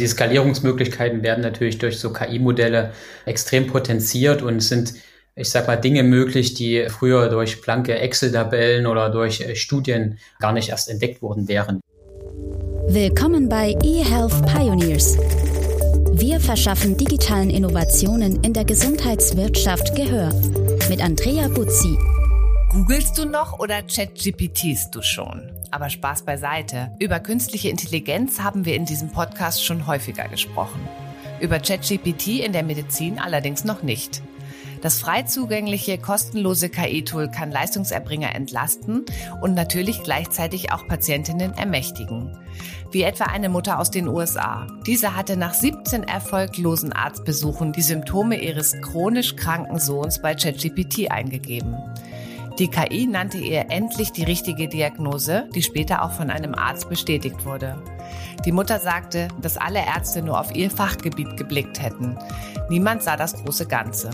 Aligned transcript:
Die 0.00 0.06
Skalierungsmöglichkeiten 0.06 1.22
werden 1.22 1.42
natürlich 1.42 1.78
durch 1.78 1.98
so 1.98 2.12
KI-Modelle 2.12 2.92
extrem 3.26 3.66
potenziert 3.66 4.42
und 4.42 4.60
sind 4.60 4.94
ich 5.36 5.50
sag 5.50 5.66
mal, 5.66 5.76
Dinge 5.76 6.02
möglich, 6.02 6.54
die 6.54 6.86
früher 6.88 7.28
durch 7.28 7.62
blanke 7.62 7.94
Excel-Tabellen 7.98 8.86
oder 8.86 9.10
durch 9.10 9.40
äh, 9.40 9.54
Studien 9.54 10.18
gar 10.38 10.52
nicht 10.52 10.68
erst 10.68 10.88
entdeckt 10.88 11.22
worden 11.22 11.48
wären. 11.48 11.80
Willkommen 12.88 13.48
bei 13.48 13.76
eHealth 13.82 14.44
Pioneers. 14.46 15.16
Wir 16.12 16.40
verschaffen 16.40 16.96
digitalen 16.96 17.48
Innovationen 17.48 18.42
in 18.42 18.52
der 18.52 18.64
Gesundheitswirtschaft 18.64 19.94
Gehör. 19.94 20.32
Mit 20.88 21.02
Andrea 21.02 21.48
Buzzi. 21.48 21.96
Googlest 22.70 23.16
du 23.16 23.24
noch 23.24 23.58
oder 23.58 23.82
ChatGPTst 23.82 24.94
du 24.94 25.00
schon? 25.02 25.59
Aber 25.70 25.88
Spaß 25.88 26.22
beiseite. 26.22 26.90
Über 26.98 27.20
künstliche 27.20 27.68
Intelligenz 27.68 28.40
haben 28.40 28.64
wir 28.64 28.74
in 28.74 28.86
diesem 28.86 29.10
Podcast 29.10 29.64
schon 29.64 29.86
häufiger 29.86 30.28
gesprochen. 30.28 30.80
Über 31.40 31.58
ChatGPT 31.58 32.40
in 32.40 32.52
der 32.52 32.62
Medizin 32.62 33.18
allerdings 33.18 33.64
noch 33.64 33.82
nicht. 33.82 34.22
Das 34.82 34.98
frei 34.98 35.22
zugängliche, 35.22 35.98
kostenlose 35.98 36.70
KI-Tool 36.70 37.30
kann 37.30 37.50
Leistungserbringer 37.50 38.34
entlasten 38.34 39.04
und 39.42 39.54
natürlich 39.54 40.02
gleichzeitig 40.02 40.72
auch 40.72 40.88
Patientinnen 40.88 41.52
ermächtigen. 41.52 42.36
Wie 42.90 43.02
etwa 43.02 43.24
eine 43.24 43.50
Mutter 43.50 43.78
aus 43.78 43.90
den 43.90 44.08
USA. 44.08 44.66
Diese 44.86 45.14
hatte 45.14 45.36
nach 45.36 45.52
17 45.52 46.02
erfolglosen 46.02 46.92
Arztbesuchen 46.92 47.72
die 47.72 47.82
Symptome 47.82 48.42
ihres 48.42 48.72
chronisch 48.80 49.36
kranken 49.36 49.78
Sohns 49.78 50.20
bei 50.22 50.34
ChatGPT 50.34 51.10
eingegeben. 51.10 51.76
Die 52.60 52.68
KI 52.68 53.06
nannte 53.06 53.38
ihr 53.38 53.70
endlich 53.70 54.12
die 54.12 54.22
richtige 54.22 54.68
Diagnose, 54.68 55.48
die 55.54 55.62
später 55.62 56.02
auch 56.02 56.12
von 56.12 56.28
einem 56.28 56.54
Arzt 56.54 56.90
bestätigt 56.90 57.46
wurde. 57.46 57.82
Die 58.44 58.52
Mutter 58.52 58.78
sagte, 58.78 59.28
dass 59.40 59.56
alle 59.56 59.78
Ärzte 59.78 60.20
nur 60.20 60.38
auf 60.38 60.54
ihr 60.54 60.70
Fachgebiet 60.70 61.38
geblickt 61.38 61.82
hätten. 61.82 62.18
Niemand 62.68 63.02
sah 63.02 63.16
das 63.16 63.42
große 63.42 63.64
Ganze. 63.64 64.10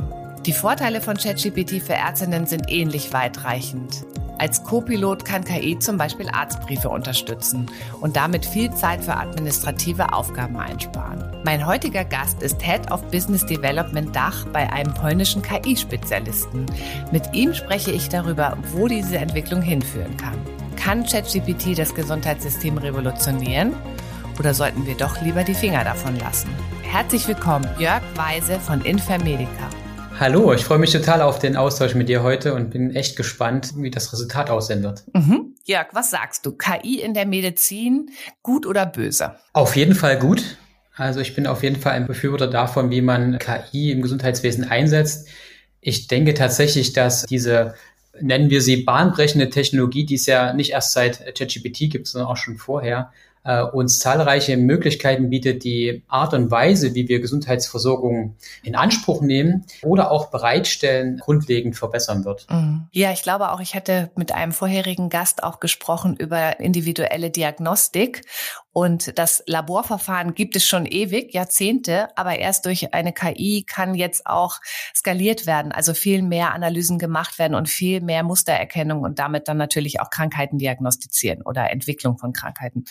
Die 0.47 0.53
Vorteile 0.53 1.01
von 1.01 1.17
ChatGPT 1.17 1.83
für 1.83 1.95
Ärztinnen 1.95 2.47
sind 2.47 2.71
ähnlich 2.71 3.13
weitreichend. 3.13 4.07
Als 4.39 4.63
Co-Pilot 4.65 5.25
kann 5.25 5.45
KI 5.45 5.79
zum 5.79 5.97
Beispiel 5.97 6.29
Arztbriefe 6.29 6.91
unterstützen 6.91 7.67
und 8.01 8.17
damit 8.17 8.45
viel 8.45 8.71
Zeit 8.75 9.05
für 9.05 9.17
administrative 9.17 10.13
Aufgaben 10.13 10.57
einsparen. 10.59 11.25
Mein 11.45 11.67
heutiger 11.67 12.05
Gast 12.05 12.43
ist 12.43 12.61
Head 12.63 12.91
of 12.91 13.03
Business 13.11 13.47
Development 13.47 14.15
Dach 14.15 14.45
bei 14.53 14.71
einem 14.71 14.93
polnischen 14.93 15.41
KI-Spezialisten. 15.41 16.67
Mit 17.13 17.33
ihm 17.33 17.55
spreche 17.55 17.93
ich 17.93 18.11
darüber, 18.11 18.59
wo 18.73 18.89
diese 18.89 19.17
Entwicklung 19.17 19.63
hinführen 19.63 20.17
kann. 20.19 20.39
Kann 20.77 21.05
ChatGPT 21.05 21.79
das 21.79 21.95
Gesundheitssystem 21.95 22.77
revolutionieren? 22.77 23.75
Oder 24.39 24.53
sollten 24.53 24.85
wir 24.87 24.97
doch 24.97 25.21
lieber 25.23 25.45
die 25.45 25.55
Finger 25.55 25.83
davon 25.83 26.19
lassen? 26.19 26.51
Herzlich 26.83 27.27
willkommen, 27.27 27.67
Jörg 27.79 28.03
Weise 28.17 28.61
von 28.61 28.83
Infermedica. 28.83 29.71
Hallo, 30.19 30.55
ich 30.55 30.65
freue 30.65 30.79
mich 30.79 30.93
total 30.93 31.21
auf 31.21 31.41
den 31.41 31.57
Austausch 31.57 31.95
mit 31.95 32.09
dir 32.09 32.23
heute 32.23 32.55
und 32.55 32.71
bin 32.71 32.97
echt 32.97 33.17
gespannt, 33.17 33.75
wie 33.77 33.91
das 33.91 34.15
Resultat 34.15 34.49
aussehen 34.49 34.83
wird. 34.83 35.05
Mhm. 35.13 35.55
Jörg, 35.67 35.89
was 35.93 36.11
sagst 36.11 36.47
du? 36.47 36.53
KI 36.53 37.01
in 37.03 37.13
der 37.13 37.27
Medizin, 37.27 38.09
gut 38.43 38.65
oder 38.65 38.87
böse? 38.87 39.35
Auf 39.53 39.77
jeden 39.77 39.95
Fall 39.95 40.19
gut. 40.19 40.57
Also 40.97 41.21
ich 41.21 41.35
bin 41.35 41.47
auf 41.47 41.63
jeden 41.63 41.77
Fall 41.77 41.93
ein 41.93 42.07
Befürworter 42.07 42.47
davon, 42.47 42.91
wie 42.91 43.03
man 43.03 43.39
KI 43.39 43.93
im 43.93 44.01
Gesundheitswesen 44.01 44.65
einsetzt. 44.65 45.29
Ich 45.83 46.07
denke 46.09 46.33
tatsächlich, 46.33 46.95
dass 46.95 47.27
diese 47.27 47.75
nennen 48.19 48.49
wir 48.49 48.63
sie 48.63 48.85
bahnbrechende 48.85 49.51
Technologie, 49.51 50.07
die 50.07 50.15
es 50.15 50.25
ja 50.25 50.55
nicht 50.55 50.71
erst 50.71 50.93
seit 50.93 51.37
ChatGPT 51.37 51.91
gibt, 51.91 52.07
sondern 52.07 52.31
auch 52.31 52.39
schon 52.39 52.57
vorher, 52.57 53.13
äh, 53.47 53.63
uns 53.63 54.01
zahlreiche 54.01 54.57
Möglichkeiten 54.57 55.31
bietet, 55.31 55.63
die 55.65 56.03
Art 56.09 56.35
und 56.35 56.51
Weise, 56.51 56.95
wie 56.95 57.09
wir 57.09 57.21
Gesundheitsversorgung 57.21 58.37
in 58.63 58.75
Anspruch 58.75 59.23
nehmen 59.23 59.65
oder 59.83 60.11
auch 60.11 60.31
bereitstellen, 60.31 61.19
grundlegend 61.19 61.77
verbessern 61.77 62.25
wird. 62.25 62.47
Mhm. 62.51 62.89
Ja, 62.91 63.13
ich 63.13 63.23
glaube 63.23 63.53
auch, 63.53 63.61
ich 63.61 63.75
hatte 63.75 64.11
mit 64.17 64.33
einem 64.33 64.53
vorherigen 64.53 65.09
Gast 65.09 65.45
auch 65.45 65.61
gesprochen 65.61 66.17
über 66.17 66.59
individuelle 66.59 67.31
Diagnostik 67.31 68.23
und 68.77 69.19
das 69.19 69.43
Laborverfahren 69.47 70.35
gibt 70.35 70.55
es 70.55 70.67
schon 70.67 70.85
ewig, 70.85 71.33
Jahrzehnte, 71.33 72.09
aber 72.15 72.39
erst 72.39 72.67
durch 72.67 72.93
eine 72.93 73.15
KI 73.15 73.65
kann 73.67 73.95
jetzt 73.95 74.27
auch 74.27 74.59
skaliert 74.95 75.47
werden, 75.47 75.73
also 75.73 75.95
viel 75.95 76.21
mehr 76.21 76.53
Analysen 76.53 76.99
gemacht 76.99 77.39
werden 77.39 77.55
und 77.55 77.71
viel 77.71 78.03
mehr 78.03 78.23
Mustererkennung 78.23 79.01
und 79.01 79.19
damit 79.19 79.49
dann 79.49 79.57
natürlich 79.57 80.01
auch 80.01 80.11
Krankheiten 80.11 80.59
diagnostizieren 80.59 81.41
oder 81.41 81.71
Entwicklung 81.71 82.19
von 82.19 82.35
Krankheiten. 82.35 82.85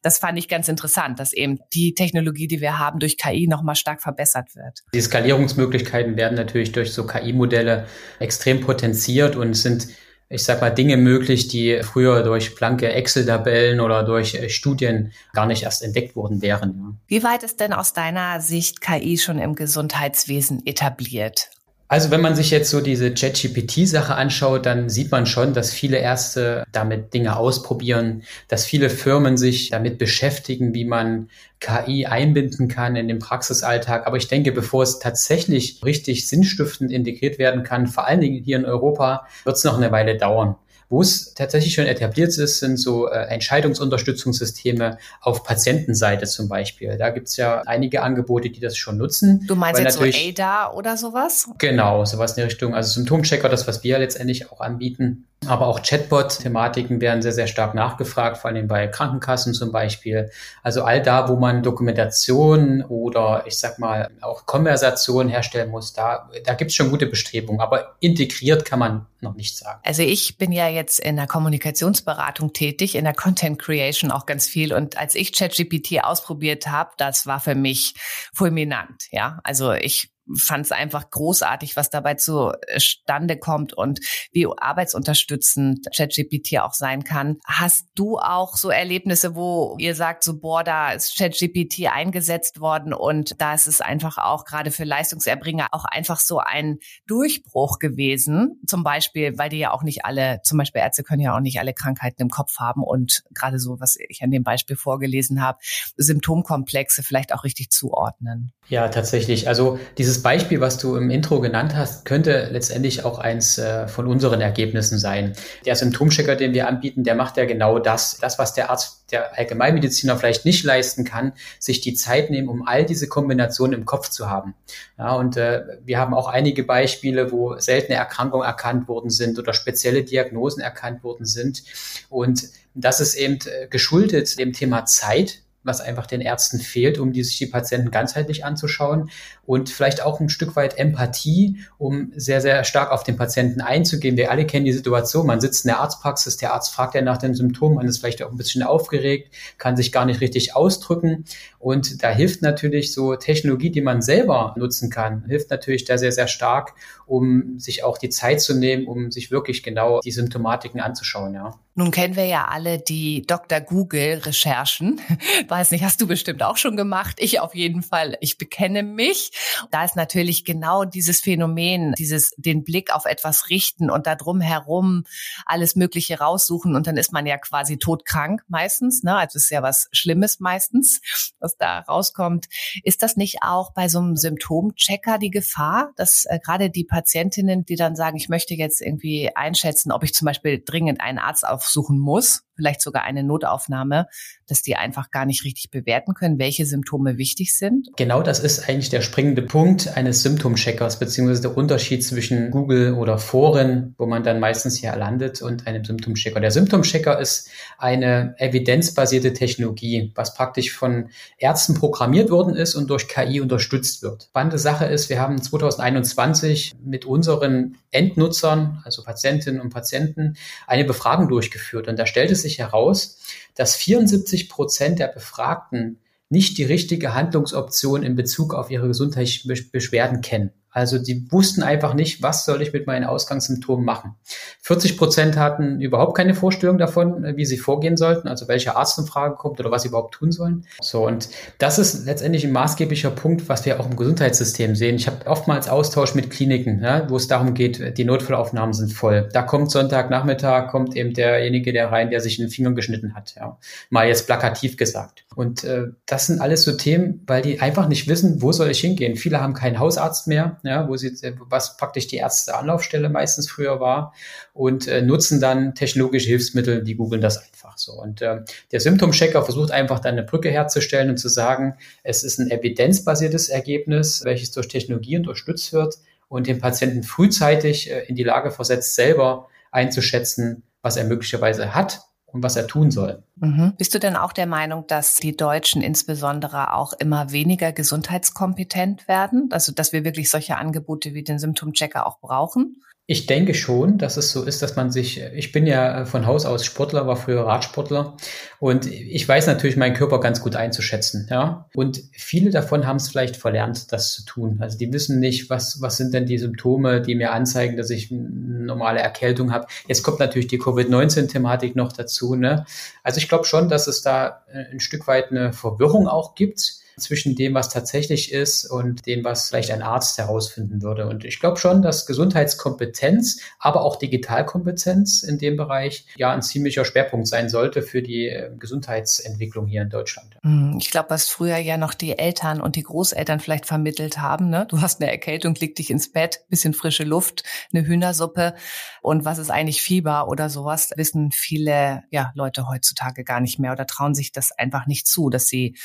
Das 0.00 0.18
fand 0.18 0.38
ich 0.38 0.46
ganz 0.46 0.68
interessant, 0.68 1.18
dass 1.18 1.32
eben 1.32 1.58
die 1.74 1.94
Technologie, 1.94 2.46
die 2.46 2.60
wir 2.60 2.78
haben, 2.78 3.00
durch 3.00 3.18
KI 3.18 3.48
nochmal 3.48 3.74
stark 3.74 4.02
verbessert 4.02 4.54
wird. 4.54 4.84
Die 4.94 5.00
Skalierungsmöglichkeiten 5.00 6.16
werden 6.16 6.36
natürlich 6.36 6.70
durch 6.70 6.92
so 6.92 7.04
KI-Modelle 7.04 7.88
extrem 8.20 8.60
potenziert 8.60 9.34
und 9.34 9.54
sind 9.54 9.88
ich 10.28 10.42
sag 10.42 10.60
mal, 10.60 10.70
Dinge 10.70 10.96
möglich, 10.96 11.48
die 11.48 11.80
früher 11.82 12.22
durch 12.22 12.54
blanke 12.54 12.88
Excel-Tabellen 12.88 13.80
oder 13.80 14.02
durch 14.02 14.34
äh, 14.34 14.48
Studien 14.48 15.12
gar 15.32 15.46
nicht 15.46 15.62
erst 15.62 15.82
entdeckt 15.82 16.16
worden 16.16 16.42
wären. 16.42 16.98
Wie 17.06 17.22
weit 17.22 17.42
ist 17.42 17.60
denn 17.60 17.72
aus 17.72 17.92
deiner 17.92 18.40
Sicht 18.40 18.80
KI 18.80 19.18
schon 19.18 19.38
im 19.38 19.54
Gesundheitswesen 19.54 20.66
etabliert? 20.66 21.50
Also 21.88 22.10
wenn 22.10 22.20
man 22.20 22.34
sich 22.34 22.50
jetzt 22.50 22.70
so 22.70 22.80
diese 22.80 23.14
ChatGPT-Sache 23.14 24.14
anschaut, 24.14 24.66
dann 24.66 24.88
sieht 24.88 25.12
man 25.12 25.24
schon, 25.24 25.54
dass 25.54 25.72
viele 25.72 25.98
Ärzte 25.98 26.64
damit 26.72 27.14
Dinge 27.14 27.36
ausprobieren, 27.36 28.24
dass 28.48 28.64
viele 28.64 28.90
Firmen 28.90 29.36
sich 29.36 29.70
damit 29.70 29.96
beschäftigen, 29.96 30.74
wie 30.74 30.84
man 30.84 31.28
KI 31.60 32.06
einbinden 32.06 32.66
kann 32.66 32.96
in 32.96 33.06
den 33.06 33.20
Praxisalltag. 33.20 34.06
Aber 34.06 34.16
ich 34.16 34.26
denke, 34.26 34.50
bevor 34.50 34.82
es 34.82 34.98
tatsächlich 34.98 35.84
richtig 35.84 36.28
sinnstiftend 36.28 36.90
integriert 36.90 37.38
werden 37.38 37.62
kann, 37.62 37.86
vor 37.86 38.06
allen 38.06 38.20
Dingen 38.20 38.42
hier 38.42 38.56
in 38.56 38.64
Europa, 38.64 39.26
wird 39.44 39.56
es 39.56 39.62
noch 39.62 39.76
eine 39.76 39.92
Weile 39.92 40.16
dauern. 40.16 40.56
Wo 40.88 41.00
es 41.00 41.34
tatsächlich 41.34 41.74
schon 41.74 41.86
etabliert 41.86 42.36
ist, 42.36 42.60
sind 42.60 42.76
so 42.76 43.08
äh, 43.08 43.26
Entscheidungsunterstützungssysteme 43.26 44.98
auf 45.20 45.42
Patientenseite 45.42 46.26
zum 46.26 46.48
Beispiel. 46.48 46.96
Da 46.96 47.10
gibt 47.10 47.28
es 47.28 47.36
ja 47.36 47.62
einige 47.66 48.02
Angebote, 48.02 48.50
die 48.50 48.60
das 48.60 48.76
schon 48.76 48.96
nutzen. 48.96 49.44
Du 49.48 49.56
meinst 49.56 49.80
jetzt 49.80 49.98
so 49.98 50.04
ADA 50.04 50.72
oder 50.72 50.96
sowas? 50.96 51.48
Genau, 51.58 52.04
sowas 52.04 52.32
in 52.32 52.42
die 52.42 52.42
Richtung. 52.42 52.74
Also 52.74 52.92
Symptomchecker, 52.92 53.48
das, 53.48 53.66
was 53.66 53.82
wir 53.82 53.98
letztendlich 53.98 54.52
auch 54.52 54.60
anbieten. 54.60 55.26
Aber 55.46 55.66
auch 55.66 55.80
Chatbot-Thematiken 55.80 57.00
werden 57.00 57.22
sehr, 57.22 57.32
sehr 57.32 57.46
stark 57.46 57.74
nachgefragt, 57.74 58.38
vor 58.38 58.50
allem 58.50 58.66
bei 58.66 58.88
Krankenkassen 58.88 59.54
zum 59.54 59.70
Beispiel. 59.70 60.30
Also 60.62 60.82
all 60.82 61.02
da, 61.02 61.28
wo 61.28 61.36
man 61.36 61.62
Dokumentation 61.62 62.82
oder 62.82 63.44
ich 63.46 63.58
sag 63.58 63.78
mal 63.78 64.10
auch 64.22 64.46
Konversation 64.46 65.28
herstellen 65.28 65.70
muss, 65.70 65.92
da, 65.92 66.30
da 66.44 66.54
gibt 66.54 66.70
es 66.70 66.74
schon 66.74 66.90
gute 66.90 67.06
Bestrebungen. 67.06 67.60
Aber 67.60 67.96
integriert 68.00 68.64
kann 68.64 68.78
man 68.78 69.06
noch 69.20 69.34
nicht 69.34 69.56
sagen. 69.56 69.80
Also 69.84 70.02
ich 70.02 70.38
bin 70.38 70.52
ja 70.52 70.68
jetzt 70.68 70.98
in 70.98 71.16
der 71.16 71.26
Kommunikationsberatung 71.26 72.52
tätig, 72.52 72.94
in 72.94 73.04
der 73.04 73.14
Content 73.14 73.58
Creation 73.60 74.10
auch 74.10 74.26
ganz 74.26 74.48
viel. 74.48 74.72
Und 74.72 74.98
als 74.98 75.14
ich 75.14 75.32
ChatGPT 75.32 76.02
ausprobiert 76.02 76.66
habe, 76.66 76.90
das 76.96 77.26
war 77.26 77.40
für 77.40 77.54
mich 77.54 77.94
fulminant. 78.32 79.04
Ja, 79.12 79.38
also 79.44 79.72
ich 79.72 80.10
fand 80.34 80.66
es 80.66 80.72
einfach 80.72 81.10
großartig, 81.10 81.76
was 81.76 81.90
dabei 81.90 82.14
zustande 82.14 83.36
kommt 83.38 83.72
und 83.72 84.00
wie 84.32 84.46
arbeitsunterstützend 84.46 85.86
ChatGPT 85.94 86.58
auch 86.60 86.74
sein 86.74 87.04
kann. 87.04 87.38
Hast 87.44 87.86
du 87.94 88.18
auch 88.18 88.56
so 88.56 88.70
Erlebnisse, 88.70 89.34
wo 89.34 89.76
ihr 89.78 89.94
sagt, 89.94 90.24
so 90.24 90.38
boah, 90.38 90.64
da 90.64 90.92
ist 90.92 91.16
ChatGPT 91.16 91.86
eingesetzt 91.92 92.60
worden 92.60 92.92
und 92.92 93.40
da 93.40 93.54
ist 93.54 93.66
es 93.66 93.80
einfach 93.80 94.18
auch 94.18 94.44
gerade 94.44 94.70
für 94.70 94.84
Leistungserbringer 94.84 95.68
auch 95.72 95.84
einfach 95.84 96.20
so 96.20 96.38
ein 96.38 96.78
Durchbruch 97.06 97.78
gewesen. 97.78 98.60
Zum 98.66 98.82
Beispiel, 98.82 99.38
weil 99.38 99.50
die 99.50 99.58
ja 99.58 99.72
auch 99.72 99.82
nicht 99.82 100.04
alle, 100.04 100.40
zum 100.42 100.58
Beispiel 100.58 100.80
Ärzte 100.80 101.02
können 101.02 101.20
ja 101.20 101.36
auch 101.36 101.40
nicht 101.40 101.60
alle 101.60 101.74
Krankheiten 101.74 102.22
im 102.22 102.30
Kopf 102.30 102.58
haben 102.58 102.82
und 102.82 103.22
gerade 103.34 103.58
so, 103.58 103.80
was 103.80 103.96
ich 104.08 104.22
an 104.22 104.30
dem 104.30 104.42
Beispiel 104.42 104.76
vorgelesen 104.76 105.42
habe, 105.42 105.58
Symptomkomplexe 105.96 107.02
vielleicht 107.02 107.32
auch 107.32 107.44
richtig 107.44 107.70
zuordnen. 107.70 108.52
Ja, 108.68 108.88
tatsächlich. 108.88 109.48
Also 109.48 109.78
dieses 109.96 110.15
Beispiel, 110.22 110.60
was 110.60 110.78
du 110.78 110.96
im 110.96 111.10
Intro 111.10 111.40
genannt 111.40 111.74
hast, 111.74 112.04
könnte 112.04 112.48
letztendlich 112.50 113.04
auch 113.04 113.18
eins 113.18 113.58
äh, 113.58 113.88
von 113.88 114.06
unseren 114.06 114.40
Ergebnissen 114.40 114.98
sein. 114.98 115.34
Der 115.64 115.76
Symptomchecker, 115.76 116.36
den 116.36 116.54
wir 116.54 116.68
anbieten, 116.68 117.04
der 117.04 117.14
macht 117.14 117.36
ja 117.36 117.44
genau 117.44 117.78
das. 117.78 118.18
Das, 118.18 118.38
was 118.38 118.54
der 118.54 118.70
Arzt, 118.70 119.04
der 119.10 119.36
Allgemeinmediziner 119.38 120.16
vielleicht 120.16 120.44
nicht 120.44 120.64
leisten 120.64 121.04
kann, 121.04 121.32
sich 121.58 121.80
die 121.80 121.94
Zeit 121.94 122.30
nehmen, 122.30 122.48
um 122.48 122.66
all 122.66 122.84
diese 122.84 123.08
Kombinationen 123.08 123.78
im 123.78 123.86
Kopf 123.86 124.08
zu 124.10 124.28
haben. 124.28 124.54
Ja, 124.98 125.14
und 125.14 125.36
äh, 125.36 125.62
wir 125.84 125.98
haben 125.98 126.14
auch 126.14 126.28
einige 126.28 126.64
Beispiele, 126.64 127.32
wo 127.32 127.58
seltene 127.58 127.96
Erkrankungen 127.96 128.46
erkannt 128.46 128.88
worden 128.88 129.10
sind 129.10 129.38
oder 129.38 129.52
spezielle 129.52 130.04
Diagnosen 130.04 130.60
erkannt 130.60 131.04
worden 131.04 131.26
sind. 131.26 131.62
Und 132.08 132.48
das 132.74 133.00
ist 133.00 133.14
eben 133.14 133.38
äh, 133.46 133.68
geschuldet 133.68 134.38
dem 134.38 134.52
Thema 134.52 134.84
Zeit 134.84 135.40
was 135.66 135.80
einfach 135.80 136.06
den 136.06 136.20
Ärzten 136.20 136.60
fehlt, 136.60 136.98
um 136.98 137.12
die 137.12 137.24
sich 137.24 137.38
die 137.38 137.46
Patienten 137.46 137.90
ganzheitlich 137.90 138.44
anzuschauen 138.44 139.10
und 139.46 139.70
vielleicht 139.70 140.02
auch 140.02 140.20
ein 140.20 140.28
Stück 140.28 140.56
weit 140.56 140.78
Empathie, 140.78 141.58
um 141.78 142.12
sehr, 142.16 142.40
sehr 142.40 142.64
stark 142.64 142.90
auf 142.90 143.04
den 143.04 143.16
Patienten 143.16 143.60
einzugehen. 143.60 144.16
Wir 144.16 144.30
alle 144.30 144.46
kennen 144.46 144.64
die 144.64 144.72
Situation, 144.72 145.26
man 145.26 145.40
sitzt 145.40 145.64
in 145.64 145.68
der 145.68 145.80
Arztpraxis, 145.80 146.36
der 146.36 146.52
Arzt 146.52 146.74
fragt 146.74 146.94
ja 146.94 147.02
nach 147.02 147.18
den 147.18 147.34
Symptomen, 147.34 147.76
man 147.76 147.86
ist 147.86 147.98
vielleicht 147.98 148.22
auch 148.22 148.30
ein 148.30 148.36
bisschen 148.36 148.62
aufgeregt, 148.62 149.34
kann 149.58 149.76
sich 149.76 149.92
gar 149.92 150.04
nicht 150.04 150.20
richtig 150.20 150.56
ausdrücken 150.56 151.24
und 151.58 152.02
da 152.02 152.10
hilft 152.10 152.42
natürlich 152.42 152.92
so 152.92 153.16
Technologie, 153.16 153.70
die 153.70 153.80
man 153.80 154.02
selber 154.02 154.54
nutzen 154.56 154.90
kann, 154.90 155.24
hilft 155.26 155.50
natürlich 155.50 155.84
da 155.84 155.98
sehr, 155.98 156.12
sehr 156.12 156.28
stark, 156.28 156.74
um 157.06 157.58
sich 157.58 157.84
auch 157.84 157.98
die 157.98 158.10
Zeit 158.10 158.40
zu 158.40 158.54
nehmen, 158.54 158.86
um 158.86 159.10
sich 159.10 159.30
wirklich 159.30 159.62
genau 159.62 160.00
die 160.00 160.10
Symptomatiken 160.12 160.80
anzuschauen, 160.80 161.34
ja. 161.34 161.54
Nun 161.78 161.90
kennen 161.90 162.16
wir 162.16 162.24
ja 162.24 162.46
alle 162.46 162.78
die 162.78 163.26
Dr. 163.26 163.60
Google 163.60 164.22
Recherchen. 164.24 164.98
Weiß 165.48 165.72
nicht, 165.72 165.84
hast 165.84 166.00
du 166.00 166.06
bestimmt 166.06 166.42
auch 166.42 166.56
schon 166.56 166.74
gemacht. 166.74 167.18
Ich 167.20 167.38
auf 167.38 167.54
jeden 167.54 167.82
Fall. 167.82 168.16
Ich 168.22 168.38
bekenne 168.38 168.82
mich. 168.82 169.30
Da 169.70 169.84
ist 169.84 169.96
natürlich 169.96 170.44
genau 170.44 170.84
dieses 170.84 171.20
Phänomen, 171.20 171.92
dieses 171.98 172.30
den 172.36 172.64
Blick 172.64 172.94
auf 172.94 173.04
etwas 173.04 173.50
richten 173.50 173.90
und 173.90 174.06
da 174.06 174.14
drum 174.14 174.40
herum 174.40 175.04
alles 175.44 175.76
Mögliche 175.76 176.18
raussuchen 176.18 176.74
und 176.74 176.86
dann 176.86 176.96
ist 176.96 177.12
man 177.12 177.26
ja 177.26 177.36
quasi 177.38 177.76
todkrank 177.78 178.42
meistens. 178.48 179.02
Ne? 179.02 179.16
Also 179.16 179.36
ist 179.36 179.50
ja 179.50 179.62
was 179.62 179.88
Schlimmes 179.92 180.40
meistens, 180.40 181.00
was 181.40 181.56
da 181.56 181.80
rauskommt. 181.80 182.46
Ist 182.84 183.02
das 183.02 183.16
nicht 183.16 183.42
auch 183.42 183.72
bei 183.72 183.88
so 183.88 183.98
einem 183.98 184.16
Symptomchecker 184.16 185.18
die 185.18 185.30
Gefahr, 185.30 185.92
dass 185.96 186.24
äh, 186.26 186.38
gerade 186.38 186.70
die 186.70 186.84
Patientinnen, 186.84 187.66
die 187.66 187.76
dann 187.76 187.96
sagen, 187.96 188.16
ich 188.16 188.28
möchte 188.28 188.54
jetzt 188.54 188.80
irgendwie 188.80 189.30
einschätzen, 189.34 189.92
ob 189.92 190.04
ich 190.04 190.14
zum 190.14 190.26
Beispiel 190.26 190.62
dringend 190.64 191.00
einen 191.00 191.18
Arzt 191.18 191.46
auf 191.46 191.66
aufsuchen 191.66 191.98
muss, 191.98 192.42
vielleicht 192.54 192.80
sogar 192.80 193.02
eine 193.02 193.22
Notaufnahme, 193.22 194.06
dass 194.46 194.62
die 194.62 194.76
einfach 194.76 195.10
gar 195.10 195.26
nicht 195.26 195.44
richtig 195.44 195.70
bewerten 195.70 196.14
können, 196.14 196.38
welche 196.38 196.64
Symptome 196.64 197.18
wichtig 197.18 197.56
sind? 197.56 197.88
Genau 197.96 198.22
das 198.22 198.38
ist 198.38 198.68
eigentlich 198.68 198.88
der 198.88 199.02
springende 199.26 199.42
Punkt 199.42 199.88
eines 199.96 200.22
Symptomcheckers, 200.22 201.00
beziehungsweise 201.00 201.42
der 201.42 201.56
Unterschied 201.56 202.04
zwischen 202.04 202.52
Google 202.52 202.94
oder 202.94 203.18
Foren, 203.18 203.96
wo 203.98 204.06
man 204.06 204.22
dann 204.22 204.38
meistens 204.38 204.76
hier 204.76 204.94
landet, 204.94 205.42
und 205.42 205.66
einem 205.66 205.84
Symptomchecker. 205.84 206.38
Der 206.38 206.52
Symptomchecker 206.52 207.18
ist 207.18 207.50
eine 207.76 208.36
evidenzbasierte 208.38 209.32
Technologie, 209.32 210.12
was 210.14 210.34
praktisch 210.34 210.72
von 210.72 211.08
Ärzten 211.38 211.74
programmiert 211.74 212.30
worden 212.30 212.54
ist 212.54 212.76
und 212.76 212.88
durch 212.88 213.08
KI 213.08 213.40
unterstützt 213.40 214.04
wird. 214.04 214.28
Spannende 214.30 214.58
Sache 214.58 214.84
ist, 214.84 215.10
wir 215.10 215.20
haben 215.20 215.42
2021 215.42 216.74
mit 216.84 217.04
unseren 217.04 217.78
Endnutzern, 217.90 218.80
also 218.84 219.02
Patientinnen 219.02 219.60
und 219.60 219.70
Patienten, 219.70 220.36
eine 220.68 220.84
Befragung 220.84 221.28
durchgeführt. 221.28 221.88
Und 221.88 221.98
da 221.98 222.06
stellt 222.06 222.30
es 222.30 222.42
sich 222.42 222.60
heraus, 222.60 223.18
dass 223.56 223.74
74 223.74 224.48
Prozent 224.48 225.00
der 225.00 225.08
Befragten 225.08 225.98
nicht 226.28 226.58
die 226.58 226.64
richtige 226.64 227.14
Handlungsoption 227.14 228.02
in 228.02 228.16
Bezug 228.16 228.54
auf 228.54 228.70
ihre 228.70 228.88
gesundheitlichen 228.88 229.52
Beschwerden 229.70 230.20
kennen. 230.20 230.52
Also 230.76 230.98
die 230.98 231.32
wussten 231.32 231.62
einfach 231.62 231.94
nicht, 231.94 232.22
was 232.22 232.44
soll 232.44 232.60
ich 232.60 232.74
mit 232.74 232.86
meinen 232.86 233.06
Ausgangssymptomen 233.06 233.82
machen. 233.82 234.14
40 234.60 234.98
Prozent 234.98 235.38
hatten 235.38 235.80
überhaupt 235.80 236.14
keine 236.14 236.34
Vorstellung 236.34 236.76
davon, 236.76 237.24
wie 237.34 237.46
sie 237.46 237.56
vorgehen 237.56 237.96
sollten, 237.96 238.28
also 238.28 238.46
welcher 238.46 238.76
Arzt 238.76 238.98
in 238.98 239.06
Frage 239.06 239.36
kommt 239.36 239.58
oder 239.58 239.70
was 239.70 239.82
sie 239.82 239.88
überhaupt 239.88 240.12
tun 240.12 240.32
sollen. 240.32 240.66
So, 240.82 241.06
und 241.06 241.30
das 241.56 241.78
ist 241.78 242.04
letztendlich 242.04 242.44
ein 242.44 242.52
maßgeblicher 242.52 243.10
Punkt, 243.10 243.48
was 243.48 243.64
wir 243.64 243.80
auch 243.80 243.86
im 243.86 243.96
Gesundheitssystem 243.96 244.76
sehen. 244.76 244.96
Ich 244.96 245.06
habe 245.06 245.26
oftmals 245.26 245.70
Austausch 245.70 246.14
mit 246.14 246.28
Kliniken, 246.28 246.82
ja, 246.82 247.08
wo 247.08 247.16
es 247.16 247.26
darum 247.26 247.54
geht, 247.54 247.96
die 247.96 248.04
Notfallaufnahmen 248.04 248.74
sind 248.74 248.92
voll. 248.92 249.30
Da 249.32 249.40
kommt 249.40 249.70
Sonntagnachmittag, 249.70 250.70
kommt 250.70 250.94
eben 250.94 251.14
derjenige, 251.14 251.72
der 251.72 251.90
rein, 251.90 252.10
der 252.10 252.20
sich 252.20 252.38
in 252.38 252.44
den 252.44 252.50
Finger 252.50 252.72
geschnitten 252.72 253.14
hat. 253.14 253.34
Ja. 253.34 253.56
Mal 253.88 254.08
jetzt 254.08 254.26
plakativ 254.26 254.76
gesagt. 254.76 255.24
Und 255.34 255.64
äh, 255.64 255.84
das 256.04 256.26
sind 256.26 256.42
alles 256.42 256.64
so 256.64 256.72
Themen, 256.72 257.22
weil 257.26 257.40
die 257.40 257.60
einfach 257.60 257.88
nicht 257.88 258.08
wissen, 258.08 258.42
wo 258.42 258.52
soll 258.52 258.70
ich 258.70 258.80
hingehen. 258.80 259.16
Viele 259.16 259.40
haben 259.40 259.54
keinen 259.54 259.78
Hausarzt 259.78 260.26
mehr 260.26 260.58
ja, 260.66 260.88
wo 260.88 260.96
sie, 260.96 261.12
was 261.48 261.76
praktisch 261.76 262.06
die 262.06 262.16
erste 262.16 262.56
Anlaufstelle 262.56 263.08
meistens 263.08 263.48
früher 263.48 263.80
war 263.80 264.14
und 264.52 264.88
äh, 264.88 265.02
nutzen 265.02 265.40
dann 265.40 265.74
technologische 265.74 266.28
Hilfsmittel, 266.28 266.82
die 266.82 266.96
googeln 266.96 267.20
das 267.20 267.38
einfach 267.38 267.78
so. 267.78 267.92
Und 267.92 268.22
äh, 268.22 268.42
der 268.72 268.80
Symptomchecker 268.80 269.42
versucht 269.42 269.70
einfach 269.70 270.00
dann 270.00 270.14
eine 270.14 270.24
Brücke 270.24 270.50
herzustellen 270.50 271.10
und 271.10 271.18
zu 271.18 271.28
sagen, 271.28 271.76
es 272.02 272.22
ist 272.22 272.38
ein 272.38 272.50
evidenzbasiertes 272.50 273.48
Ergebnis, 273.48 274.24
welches 274.24 274.50
durch 274.50 274.68
Technologie 274.68 275.16
unterstützt 275.16 275.72
wird 275.72 275.96
und 276.28 276.46
den 276.46 276.58
Patienten 276.58 277.02
frühzeitig 277.02 277.90
äh, 277.90 278.04
in 278.04 278.16
die 278.16 278.24
Lage 278.24 278.50
versetzt, 278.50 278.94
selber 278.94 279.48
einzuschätzen, 279.70 280.62
was 280.82 280.96
er 280.96 281.04
möglicherweise 281.04 281.74
hat 281.74 282.06
und 282.36 282.42
was 282.42 282.56
er 282.56 282.66
tun 282.66 282.90
soll. 282.90 283.22
Mhm. 283.36 283.72
Bist 283.76 283.94
du 283.94 283.98
denn 283.98 284.16
auch 284.16 284.32
der 284.32 284.46
Meinung, 284.46 284.86
dass 284.86 285.16
die 285.16 285.36
Deutschen 285.36 285.82
insbesondere 285.82 286.74
auch 286.74 286.92
immer 286.92 287.32
weniger 287.32 287.72
gesundheitskompetent 287.72 289.08
werden? 289.08 289.48
Also, 289.50 289.72
dass 289.72 289.92
wir 289.92 290.04
wirklich 290.04 290.30
solche 290.30 290.56
Angebote 290.56 291.14
wie 291.14 291.24
den 291.24 291.38
Symptomchecker 291.38 292.06
auch 292.06 292.20
brauchen? 292.20 292.82
Ich 293.08 293.26
denke 293.26 293.54
schon, 293.54 293.98
dass 293.98 294.16
es 294.16 294.32
so 294.32 294.42
ist, 294.42 294.62
dass 294.62 294.74
man 294.74 294.90
sich, 294.90 295.20
ich 295.20 295.52
bin 295.52 295.64
ja 295.64 296.06
von 296.06 296.26
Haus 296.26 296.44
aus 296.44 296.64
Sportler, 296.64 297.06
war 297.06 297.14
früher 297.14 297.46
Radsportler 297.46 298.16
und 298.58 298.86
ich 298.86 299.28
weiß 299.28 299.46
natürlich 299.46 299.76
meinen 299.76 299.94
Körper 299.94 300.18
ganz 300.18 300.40
gut 300.40 300.56
einzuschätzen, 300.56 301.28
ja. 301.30 301.68
Und 301.72 302.02
viele 302.10 302.50
davon 302.50 302.84
haben 302.84 302.96
es 302.96 303.08
vielleicht 303.08 303.36
verlernt, 303.36 303.92
das 303.92 304.12
zu 304.12 304.24
tun. 304.24 304.56
Also 304.60 304.76
die 304.76 304.92
wissen 304.92 305.20
nicht, 305.20 305.50
was, 305.50 305.80
was 305.80 305.98
sind 305.98 306.14
denn 306.14 306.26
die 306.26 306.38
Symptome, 306.38 307.00
die 307.00 307.14
mir 307.14 307.30
anzeigen, 307.30 307.76
dass 307.76 307.90
ich 307.90 308.10
eine 308.10 308.64
normale 308.64 308.98
Erkältung 308.98 309.52
habe. 309.52 309.68
Jetzt 309.86 310.02
kommt 310.02 310.18
natürlich 310.18 310.48
die 310.48 310.58
Covid-19-Thematik 310.58 311.76
noch 311.76 311.92
dazu, 311.92 312.34
ne. 312.34 312.64
Also 313.04 313.18
ich 313.18 313.28
glaube 313.28 313.44
schon, 313.44 313.68
dass 313.68 313.86
es 313.86 314.02
da 314.02 314.42
ein 314.72 314.80
Stück 314.80 315.06
weit 315.06 315.30
eine 315.30 315.52
Verwirrung 315.52 316.08
auch 316.08 316.34
gibt 316.34 316.80
zwischen 316.98 317.34
dem, 317.34 317.54
was 317.54 317.68
tatsächlich 317.68 318.32
ist 318.32 318.64
und 318.64 319.06
dem, 319.06 319.22
was 319.22 319.48
vielleicht 319.48 319.70
ein 319.70 319.82
Arzt 319.82 320.16
herausfinden 320.16 320.80
würde. 320.82 321.06
Und 321.06 321.24
ich 321.24 321.40
glaube 321.40 321.58
schon, 321.58 321.82
dass 321.82 322.06
Gesundheitskompetenz, 322.06 323.40
aber 323.58 323.82
auch 323.82 323.96
Digitalkompetenz 323.96 325.22
in 325.22 325.38
dem 325.38 325.56
Bereich 325.56 326.06
ja 326.16 326.32
ein 326.32 326.40
ziemlicher 326.40 326.86
Schwerpunkt 326.86 327.26
sein 327.26 327.50
sollte 327.50 327.82
für 327.82 328.02
die 328.02 328.28
äh, 328.28 328.50
Gesundheitsentwicklung 328.58 329.66
hier 329.66 329.82
in 329.82 329.90
Deutschland. 329.90 330.36
Hm, 330.42 330.78
ich 330.78 330.90
glaube, 330.90 331.10
was 331.10 331.28
früher 331.28 331.58
ja 331.58 331.76
noch 331.76 331.92
die 331.92 332.18
Eltern 332.18 332.62
und 332.62 332.76
die 332.76 332.82
Großeltern 332.82 333.40
vielleicht 333.40 333.66
vermittelt 333.66 334.18
haben, 334.18 334.48
ne? 334.48 334.66
du 334.68 334.80
hast 334.80 335.00
eine 335.00 335.10
Erkältung, 335.10 335.54
leg 335.54 335.74
dich 335.74 335.90
ins 335.90 336.12
Bett, 336.12 336.44
bisschen 336.48 336.72
frische 336.72 337.04
Luft, 337.04 337.42
eine 337.74 337.86
Hühnersuppe 337.86 338.54
und 339.02 339.26
was 339.26 339.38
ist 339.38 339.50
eigentlich 339.50 339.82
Fieber 339.82 340.28
oder 340.28 340.48
sowas, 340.48 340.90
wissen 340.96 341.30
viele 341.30 342.04
ja, 342.10 342.32
Leute 342.34 342.68
heutzutage 342.68 343.22
gar 343.22 343.40
nicht 343.40 343.58
mehr 343.58 343.72
oder 343.72 343.86
trauen 343.86 344.14
sich 344.14 344.32
das 344.32 344.52
einfach 344.52 344.86
nicht 344.86 345.06
zu, 345.06 345.28
dass 345.28 345.46
sie 345.46 345.76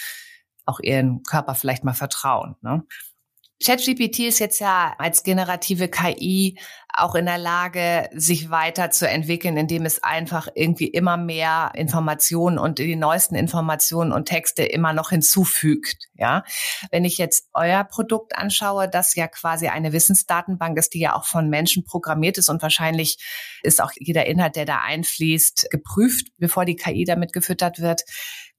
auch 0.65 0.79
ihren 0.79 1.23
Körper 1.23 1.55
vielleicht 1.55 1.83
mal 1.83 1.93
vertrauen. 1.93 2.55
Ne? 2.61 2.83
ChatGPT 3.63 4.19
ist 4.19 4.39
jetzt 4.39 4.59
ja 4.59 4.95
als 4.97 5.23
generative 5.23 5.87
KI 5.87 6.57
auch 6.93 7.15
in 7.15 7.25
der 7.25 7.37
Lage, 7.37 8.09
sich 8.13 8.49
weiterzuentwickeln, 8.49 9.57
indem 9.57 9.85
es 9.85 10.03
einfach 10.03 10.47
irgendwie 10.55 10.87
immer 10.87 11.17
mehr 11.17 11.71
Informationen 11.75 12.57
und 12.57 12.79
die 12.79 12.95
neuesten 12.95 13.35
Informationen 13.35 14.11
und 14.11 14.25
Texte 14.25 14.63
immer 14.63 14.93
noch 14.93 15.09
hinzufügt. 15.09 16.09
Ja, 16.15 16.43
wenn 16.91 17.05
ich 17.05 17.17
jetzt 17.17 17.47
euer 17.53 17.83
Produkt 17.83 18.37
anschaue, 18.37 18.89
das 18.89 19.15
ja 19.15 19.27
quasi 19.27 19.67
eine 19.67 19.93
Wissensdatenbank 19.93 20.77
ist, 20.77 20.93
die 20.93 20.99
ja 20.99 21.15
auch 21.15 21.25
von 21.25 21.49
Menschen 21.49 21.83
programmiert 21.83 22.37
ist 22.37 22.49
und 22.49 22.61
wahrscheinlich 22.61 23.17
ist 23.63 23.81
auch 23.81 23.91
jeder 23.97 24.25
Inhalt, 24.25 24.55
der 24.55 24.65
da 24.65 24.81
einfließt, 24.81 25.69
geprüft, 25.71 26.27
bevor 26.37 26.65
die 26.65 26.75
KI 26.75 27.05
damit 27.05 27.33
gefüttert 27.33 27.79
wird. 27.79 28.01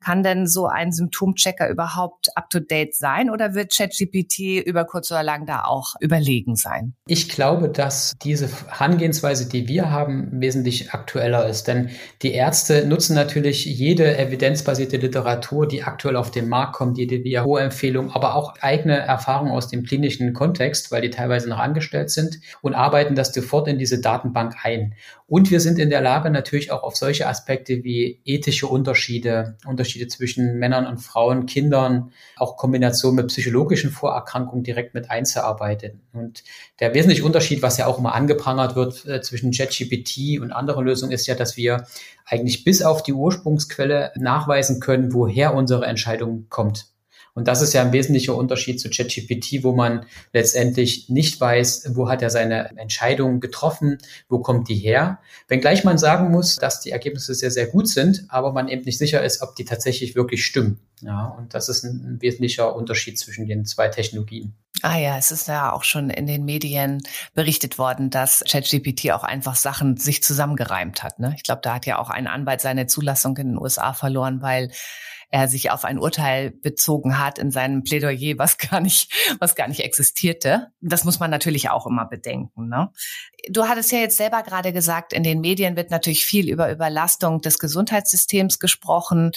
Kann 0.01 0.25
denn 0.25 0.49
so 0.49 0.67
ein 0.67 0.91
Symptomchecker 0.91 1.69
überhaupt 1.69 2.37
up-to-date 2.37 2.95
sein 2.97 3.31
oder 3.31 3.55
wird 3.55 3.73
ChatGPT 3.73 4.65
über 4.65 4.85
kurz 4.93 5.11
oder 5.11 5.23
lang 5.23 5.47
da 5.47 5.65
auch 5.65 5.95
überlegen 6.01 6.55
sein? 6.55 6.93
Ich 7.07 7.31
glaube, 7.31 7.71
dass 7.71 8.13
diese 8.23 8.47
Herangehensweise, 8.69 9.49
die 9.49 9.67
wir 9.67 9.91
haben, 9.91 10.29
wesentlich 10.33 10.93
aktueller 10.93 11.49
ist. 11.49 11.67
Denn 11.67 11.89
die 12.21 12.33
Ärzte 12.35 12.87
nutzen 12.87 13.15
natürlich 13.15 13.65
jede 13.65 14.19
evidenzbasierte 14.19 14.99
Literatur, 14.99 15.67
die 15.67 15.83
aktuell 15.83 16.17
auf 16.17 16.31
den 16.31 16.47
Markt 16.47 16.75
kommt, 16.75 16.99
jede 16.99 17.25
WHO-Empfehlung, 17.25 18.11
aber 18.11 18.35
auch 18.35 18.55
eigene 18.61 18.99
Erfahrungen 18.99 19.53
aus 19.53 19.69
dem 19.69 19.83
klinischen 19.83 20.35
Kontext, 20.35 20.93
weil 20.93 21.01
die 21.01 21.11
teilweise 21.11 21.49
noch 21.49 21.59
angestellt 21.59 22.11
sind 22.11 22.41
und 22.61 22.75
arbeiten 22.75 23.15
das 23.15 23.33
sofort 23.33 23.69
in 23.69 23.79
diese 23.79 23.99
Datenbank 23.99 24.57
ein. 24.63 24.95
Und 25.27 25.51
wir 25.51 25.61
sind 25.61 25.79
in 25.79 25.89
der 25.89 26.03
Lage, 26.03 26.29
natürlich 26.29 26.71
auch 26.71 26.83
auf 26.83 26.97
solche 26.97 27.27
Aspekte 27.27 27.85
wie 27.85 28.21
ethische 28.27 28.67
Unterschiede, 28.67 29.57
Unterschiede 29.67 30.07
zwischen 30.09 30.59
Männern 30.59 30.87
und 30.87 30.99
Frauen, 30.99 31.47
Kindern, 31.47 32.13
auch 32.37 32.59
Kombination 32.59 33.15
mit 33.15 33.29
psychologischen 33.29 33.91
Vorerkrankungen 33.91 34.63
direkt 34.63 34.82
mit 34.93 35.11
einzuarbeiten. 35.11 36.01
Und 36.13 36.45
der 36.81 36.95
wesentliche 36.95 37.25
Unterschied, 37.25 37.63
was 37.63 37.79
ja 37.79 37.87
auch 37.87 37.99
immer 37.99 38.15
angeprangert 38.15 38.77
wird 38.77 39.07
äh, 39.07 39.21
zwischen 39.23 39.53
ChatGPT 39.53 40.41
und 40.41 40.53
anderen 40.53 40.85
Lösungen, 40.85 41.13
ist 41.13 41.27
ja, 41.27 41.35
dass 41.35 41.57
wir 41.57 41.87
eigentlich 42.25 42.65
bis 42.65 42.83
auf 42.83 43.03
die 43.03 43.13
Ursprungsquelle 43.13 44.13
nachweisen 44.17 44.81
können, 44.81 45.13
woher 45.13 45.55
unsere 45.55 45.87
Entscheidung 45.87 46.47
kommt. 46.49 46.93
Und 47.35 47.49
das 47.49 47.63
ist 47.63 47.73
ja 47.73 47.81
ein 47.81 47.93
wesentlicher 47.93 48.37
Unterschied 48.37 48.79
zu 48.79 48.91
ChatGPT, 48.91 49.65
wo 49.65 49.73
man 49.73 50.05
letztendlich 50.33 51.09
nicht 51.09 51.41
weiß, 51.41 51.93
wo 51.95 52.09
hat 52.09 52.21
er 52.21 52.29
seine 52.29 52.77
Entscheidung 52.77 53.41
getroffen, 53.41 53.99
wo 54.29 54.41
kommt 54.41 54.69
die 54.69 54.75
her. 54.75 55.19
Wenngleich 55.49 55.83
man 55.85 55.97
sagen 55.97 56.31
muss, 56.31 56.57
dass 56.57 56.81
die 56.81 56.91
Ergebnisse 56.91 57.35
sehr, 57.35 57.51
sehr 57.51 57.67
gut 57.67 57.89
sind, 57.89 58.27
aber 58.29 58.53
man 58.53 58.69
eben 58.69 58.83
nicht 58.85 58.99
sicher 58.99 59.25
ist, 59.25 59.41
ob 59.41 59.57
die 59.57 59.65
tatsächlich 59.65 60.15
wirklich 60.15 60.45
stimmen. 60.45 60.81
Ja, 61.03 61.27
und 61.27 61.55
das 61.55 61.69
ist 61.69 61.85
ein, 61.85 62.19
wesentlicher 62.21 62.75
Unterschied 62.75 63.19
zwischen 63.19 63.47
den 63.47 63.65
zwei 63.65 63.89
Technologien. 63.89 64.55
Ah 64.83 64.99
ja, 64.99 65.19
es 65.19 65.31
ist 65.31 65.49
ja 65.49 65.73
auch 65.73 65.85
schon 65.85 66.11
in 66.11 66.27
den 66.27 66.45
Medien 66.45 67.03
berichtet 67.35 67.79
worden, 67.79 68.11
dass 68.11 68.43
ChatGPT 68.49 69.11
auch 69.11 69.25
einfach 69.25 69.57
Sachen 69.57 69.97
sich 69.97 70.23
zusammengereimt 70.23 71.03
hat. 71.03 71.19
Ne? 71.19 71.35
Ich 71.37 71.43
glaube, 71.43 71.61
da 71.63 71.75
hat 71.75 71.87
ja 71.87 71.99
auch 71.99 72.09
ein 72.09 72.27
Anwalt 72.27 72.61
seine 72.61 72.87
Zulassung 72.87 73.37
in 73.37 73.49
den 73.49 73.59
USA 73.59 73.93
verloren, 73.93 74.43
weil 74.43 74.71
er 75.33 75.49
sich 75.49 75.71
auf 75.71 75.85
ein 75.85 75.99
Urteil 75.99 76.51
bezogen 76.51 77.19
hat 77.19 77.39
in 77.39 77.51
seinem 77.51 77.83
Plädoyer, 77.83 78.39
was 78.39 78.59
gar 78.59 78.81
nicht, 78.81 79.11
was 79.41 79.55
gar 79.55 79.67
nicht 79.67 79.81
existierte. 79.81 80.69
Das 80.81 81.05
muss 81.05 81.21
man 81.21 81.31
natürlich 81.31 81.71
auch 81.71 81.87
immer 81.87 82.05
bedenken. 82.05 82.69
Ne? 82.69 82.91
Du 83.49 83.65
hattest 83.65 83.91
ja 83.93 83.99
jetzt 83.99 84.19
selber 84.19 84.43
gerade 84.43 84.73
gesagt, 84.73 85.13
in 85.13 85.23
den 85.23 85.41
Medien 85.41 85.75
wird 85.75 85.91
natürlich 85.91 86.27
viel 86.27 86.51
über 86.51 86.71
Überlastung 86.71 87.41
des 87.41 87.59
Gesundheitssystems 87.59 88.59
gesprochen. 88.59 89.33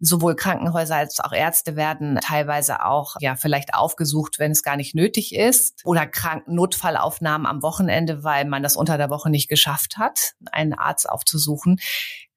Sowohl 0.00 0.34
Krankenhäuser 0.34 0.96
als 0.96 1.20
auch 1.20 1.32
Ärzte 1.32 1.76
werden 1.76 2.18
teilweise 2.22 2.84
auch 2.84 3.16
ja 3.20 3.36
vielleicht 3.36 3.74
aufgesucht, 3.74 4.38
wenn 4.38 4.50
es 4.50 4.62
gar 4.62 4.76
nicht 4.76 4.94
nötig 4.94 5.34
ist 5.34 5.82
oder 5.84 6.06
Krankennotfallaufnahmen 6.06 7.46
am 7.46 7.62
Wochenende, 7.62 8.24
weil 8.24 8.46
man 8.46 8.62
das 8.62 8.76
unter 8.76 8.96
der 8.96 9.10
Woche 9.10 9.30
nicht 9.30 9.48
geschafft 9.48 9.98
hat, 9.98 10.32
einen 10.52 10.72
Arzt 10.72 11.08
aufzusuchen. 11.08 11.80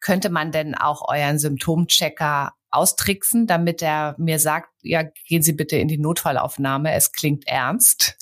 Könnte 0.02 0.30
man 0.30 0.52
denn 0.52 0.76
auch 0.76 1.08
euren 1.08 1.40
Symptomchecker 1.40 2.52
austricksen, 2.74 3.48
damit 3.48 3.82
er 3.82 4.16
mir 4.18 4.40
sagt, 4.40 4.70
ja, 4.82 5.04
gehen 5.28 5.44
Sie 5.44 5.54
bitte 5.54 5.78
in 5.78 5.88
die 5.88 6.00
Notfallaufnahme, 6.00 6.94
es 6.94 7.12
klingt 7.12 7.48
ernst. 7.48 8.18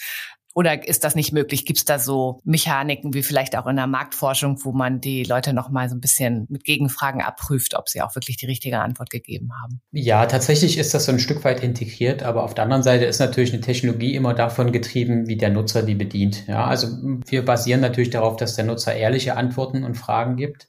Oder 0.53 0.88
ist 0.88 1.03
das 1.03 1.15
nicht 1.15 1.31
möglich? 1.31 1.65
Gibt 1.65 1.79
es 1.79 1.86
da 1.86 2.00
so 2.00 2.41
Mechaniken 2.43 3.13
wie 3.13 3.24
vielleicht 3.24 3.58
auch 3.58 3.67
in 3.67 3.75
der 3.75 3.88
Marktforschung, 3.88 4.63
wo 4.63 4.72
man 4.72 5.00
die 5.00 5.24
Leute 5.24 5.53
noch 5.53 5.70
mal 5.70 5.89
so 5.89 5.96
ein 5.96 6.01
bisschen 6.01 6.46
mit 6.50 6.63
Gegenfragen 6.63 7.22
abprüft, 7.22 7.75
ob 7.75 7.88
sie 7.88 8.01
auch 8.01 8.15
wirklich 8.15 8.38
die 8.38 8.46
richtige 8.46 8.79
Antwort 8.79 9.10
gegeben 9.10 9.51
haben? 9.62 9.81
Ja, 9.91 10.25
tatsächlich 10.25 10.77
ist 10.77 10.93
das 10.93 11.05
so 11.05 11.12
ein 11.12 11.20
Stück 11.20 11.43
weit 11.43 11.63
integriert, 11.63 12.24
aber 12.24 12.43
auf 12.43 12.53
der 12.53 12.65
anderen 12.65 12.84
Seite 12.84 13.05
ist 13.05 13.20
natürlich 13.20 13.53
eine 13.53 13.62
Technologie 13.62 14.15
immer 14.15 14.34
davon 14.34 14.72
getrieben, 14.72 15.27
wie 15.27 15.38
der 15.38 15.50
Nutzer 15.50 15.84
die 15.84 15.96
bedient. 15.96 16.48
Ja, 16.48 16.65
also 16.65 16.88
wir 17.27 17.46
basieren 17.46 17.81
natürlich 17.81 18.10
darauf, 18.10 18.36
dass 18.36 18.55
der 18.55 18.65
Nutzer 18.65 18.96
ehrliche 18.96 19.38
Antworten 19.38 19.84
und 19.84 19.96
Fragen 19.96 20.36
gibt. 20.36 20.67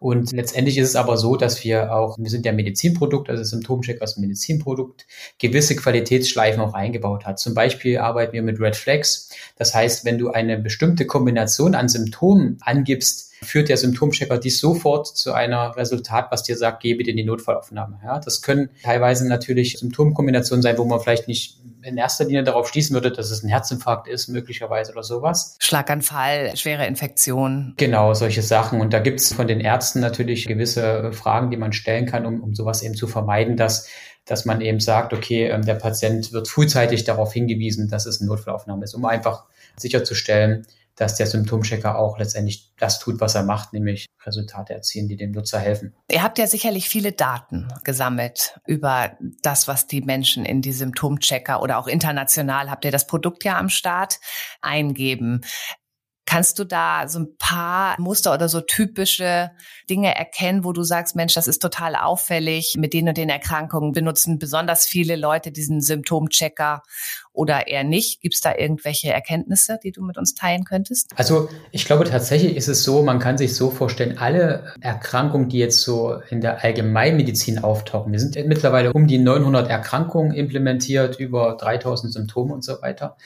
Und 0.00 0.32
letztendlich 0.32 0.78
ist 0.78 0.88
es 0.88 0.96
aber 0.96 1.18
so, 1.18 1.36
dass 1.36 1.62
wir 1.62 1.94
auch, 1.94 2.16
wir 2.18 2.30
sind 2.30 2.46
ja 2.46 2.52
Medizinprodukt, 2.52 3.28
also 3.28 3.44
Symptomcheck 3.44 4.00
dem 4.00 4.22
Medizinprodukt, 4.22 5.06
gewisse 5.38 5.76
Qualitätsschleifen 5.76 6.62
auch 6.62 6.72
eingebaut 6.72 7.26
hat. 7.26 7.38
Zum 7.38 7.52
Beispiel 7.52 7.98
arbeiten 7.98 8.32
wir 8.32 8.42
mit 8.42 8.58
Red 8.58 8.76
Flags. 8.76 9.28
Das 9.56 9.74
heißt, 9.74 10.06
wenn 10.06 10.16
du 10.16 10.30
eine 10.30 10.58
bestimmte 10.58 11.04
Kombination 11.04 11.74
an 11.74 11.90
Symptomen 11.90 12.56
angibst, 12.62 13.29
führt 13.42 13.68
der 13.68 13.76
Symptomchecker 13.76 14.38
dies 14.38 14.60
sofort 14.60 15.06
zu 15.06 15.32
einer 15.32 15.76
Resultat, 15.76 16.26
was 16.30 16.42
dir 16.42 16.56
sagt, 16.56 16.82
geh 16.82 16.94
bitte 16.94 17.10
in 17.10 17.16
die 17.16 17.24
Notfallaufnahme. 17.24 17.98
Ja, 18.04 18.18
das 18.18 18.42
können 18.42 18.70
teilweise 18.82 19.26
natürlich 19.26 19.78
Symptomkombinationen 19.78 20.62
sein, 20.62 20.76
wo 20.78 20.84
man 20.84 21.00
vielleicht 21.00 21.26
nicht 21.26 21.58
in 21.82 21.96
erster 21.96 22.24
Linie 22.24 22.44
darauf 22.44 22.68
schließen 22.68 22.92
würde, 22.92 23.10
dass 23.10 23.30
es 23.30 23.42
ein 23.42 23.48
Herzinfarkt 23.48 24.06
ist, 24.08 24.28
möglicherweise 24.28 24.92
oder 24.92 25.02
sowas. 25.02 25.56
Schlaganfall, 25.60 26.54
schwere 26.56 26.86
Infektion. 26.86 27.72
Genau, 27.78 28.12
solche 28.12 28.42
Sachen. 28.42 28.80
Und 28.80 28.92
da 28.92 28.98
gibt 28.98 29.20
es 29.20 29.32
von 29.32 29.48
den 29.48 29.60
Ärzten 29.60 30.00
natürlich 30.00 30.46
gewisse 30.46 31.12
Fragen, 31.12 31.50
die 31.50 31.56
man 31.56 31.72
stellen 31.72 32.04
kann, 32.04 32.26
um, 32.26 32.42
um 32.42 32.54
sowas 32.54 32.82
eben 32.82 32.94
zu 32.94 33.06
vermeiden, 33.06 33.56
dass 33.56 33.88
dass 34.26 34.44
man 34.44 34.60
eben 34.60 34.78
sagt, 34.78 35.12
okay, 35.12 35.48
ähm, 35.48 35.62
der 35.62 35.74
Patient 35.74 36.32
wird 36.32 36.46
frühzeitig 36.46 37.02
darauf 37.02 37.32
hingewiesen, 37.32 37.88
dass 37.88 38.06
es 38.06 38.20
eine 38.20 38.28
Notfallaufnahme 38.28 38.84
ist, 38.84 38.94
um 38.94 39.04
einfach 39.04 39.44
sicherzustellen, 39.76 40.66
dass 41.00 41.14
der 41.14 41.26
Symptomchecker 41.26 41.98
auch 41.98 42.18
letztendlich 42.18 42.72
das 42.78 42.98
tut, 42.98 43.20
was 43.22 43.34
er 43.34 43.42
macht, 43.42 43.72
nämlich 43.72 44.04
Resultate 44.26 44.74
erzielen, 44.74 45.08
die 45.08 45.16
dem 45.16 45.30
Nutzer 45.32 45.58
helfen. 45.58 45.94
Ihr 46.10 46.22
habt 46.22 46.38
ja 46.38 46.46
sicherlich 46.46 46.90
viele 46.90 47.12
Daten 47.12 47.68
gesammelt 47.84 48.60
über 48.66 49.16
das, 49.42 49.66
was 49.66 49.86
die 49.86 50.02
Menschen 50.02 50.44
in 50.44 50.60
die 50.60 50.72
Symptomchecker 50.72 51.62
oder 51.62 51.78
auch 51.78 51.86
international 51.86 52.70
habt 52.70 52.84
ihr 52.84 52.90
das 52.90 53.06
Produkt 53.06 53.44
ja 53.44 53.58
am 53.58 53.70
Start 53.70 54.20
eingeben. 54.60 55.40
Kannst 56.30 56.60
du 56.60 56.64
da 56.64 57.08
so 57.08 57.18
ein 57.18 57.36
paar 57.38 58.00
Muster 58.00 58.32
oder 58.32 58.48
so 58.48 58.60
typische 58.60 59.50
Dinge 59.90 60.14
erkennen, 60.14 60.62
wo 60.62 60.72
du 60.72 60.84
sagst, 60.84 61.16
Mensch, 61.16 61.34
das 61.34 61.48
ist 61.48 61.60
total 61.60 61.96
auffällig, 61.96 62.76
mit 62.78 62.94
den 62.94 63.08
und 63.08 63.16
den 63.16 63.28
Erkrankungen 63.28 63.90
benutzen 63.90 64.38
besonders 64.38 64.86
viele 64.86 65.16
Leute 65.16 65.50
diesen 65.50 65.80
Symptomchecker 65.80 66.84
oder 67.32 67.66
eher 67.66 67.82
nicht? 67.82 68.20
Gibt 68.20 68.34
es 68.34 68.40
da 68.40 68.54
irgendwelche 68.54 69.12
Erkenntnisse, 69.12 69.80
die 69.82 69.90
du 69.90 70.04
mit 70.04 70.18
uns 70.18 70.34
teilen 70.34 70.62
könntest? 70.62 71.10
Also 71.16 71.48
ich 71.72 71.84
glaube 71.84 72.04
tatsächlich 72.04 72.54
ist 72.54 72.68
es 72.68 72.84
so, 72.84 73.02
man 73.02 73.18
kann 73.18 73.36
sich 73.36 73.56
so 73.56 73.72
vorstellen, 73.72 74.18
alle 74.18 74.72
Erkrankungen, 74.80 75.48
die 75.48 75.58
jetzt 75.58 75.80
so 75.80 76.20
in 76.30 76.40
der 76.40 76.62
Allgemeinmedizin 76.62 77.58
auftauchen, 77.58 78.12
wir 78.12 78.20
sind 78.20 78.36
mittlerweile 78.46 78.92
um 78.92 79.08
die 79.08 79.18
900 79.18 79.68
Erkrankungen 79.68 80.32
implementiert, 80.32 81.18
über 81.18 81.56
3000 81.56 82.12
Symptome 82.12 82.54
und 82.54 82.62
so 82.62 82.80
weiter. 82.82 83.16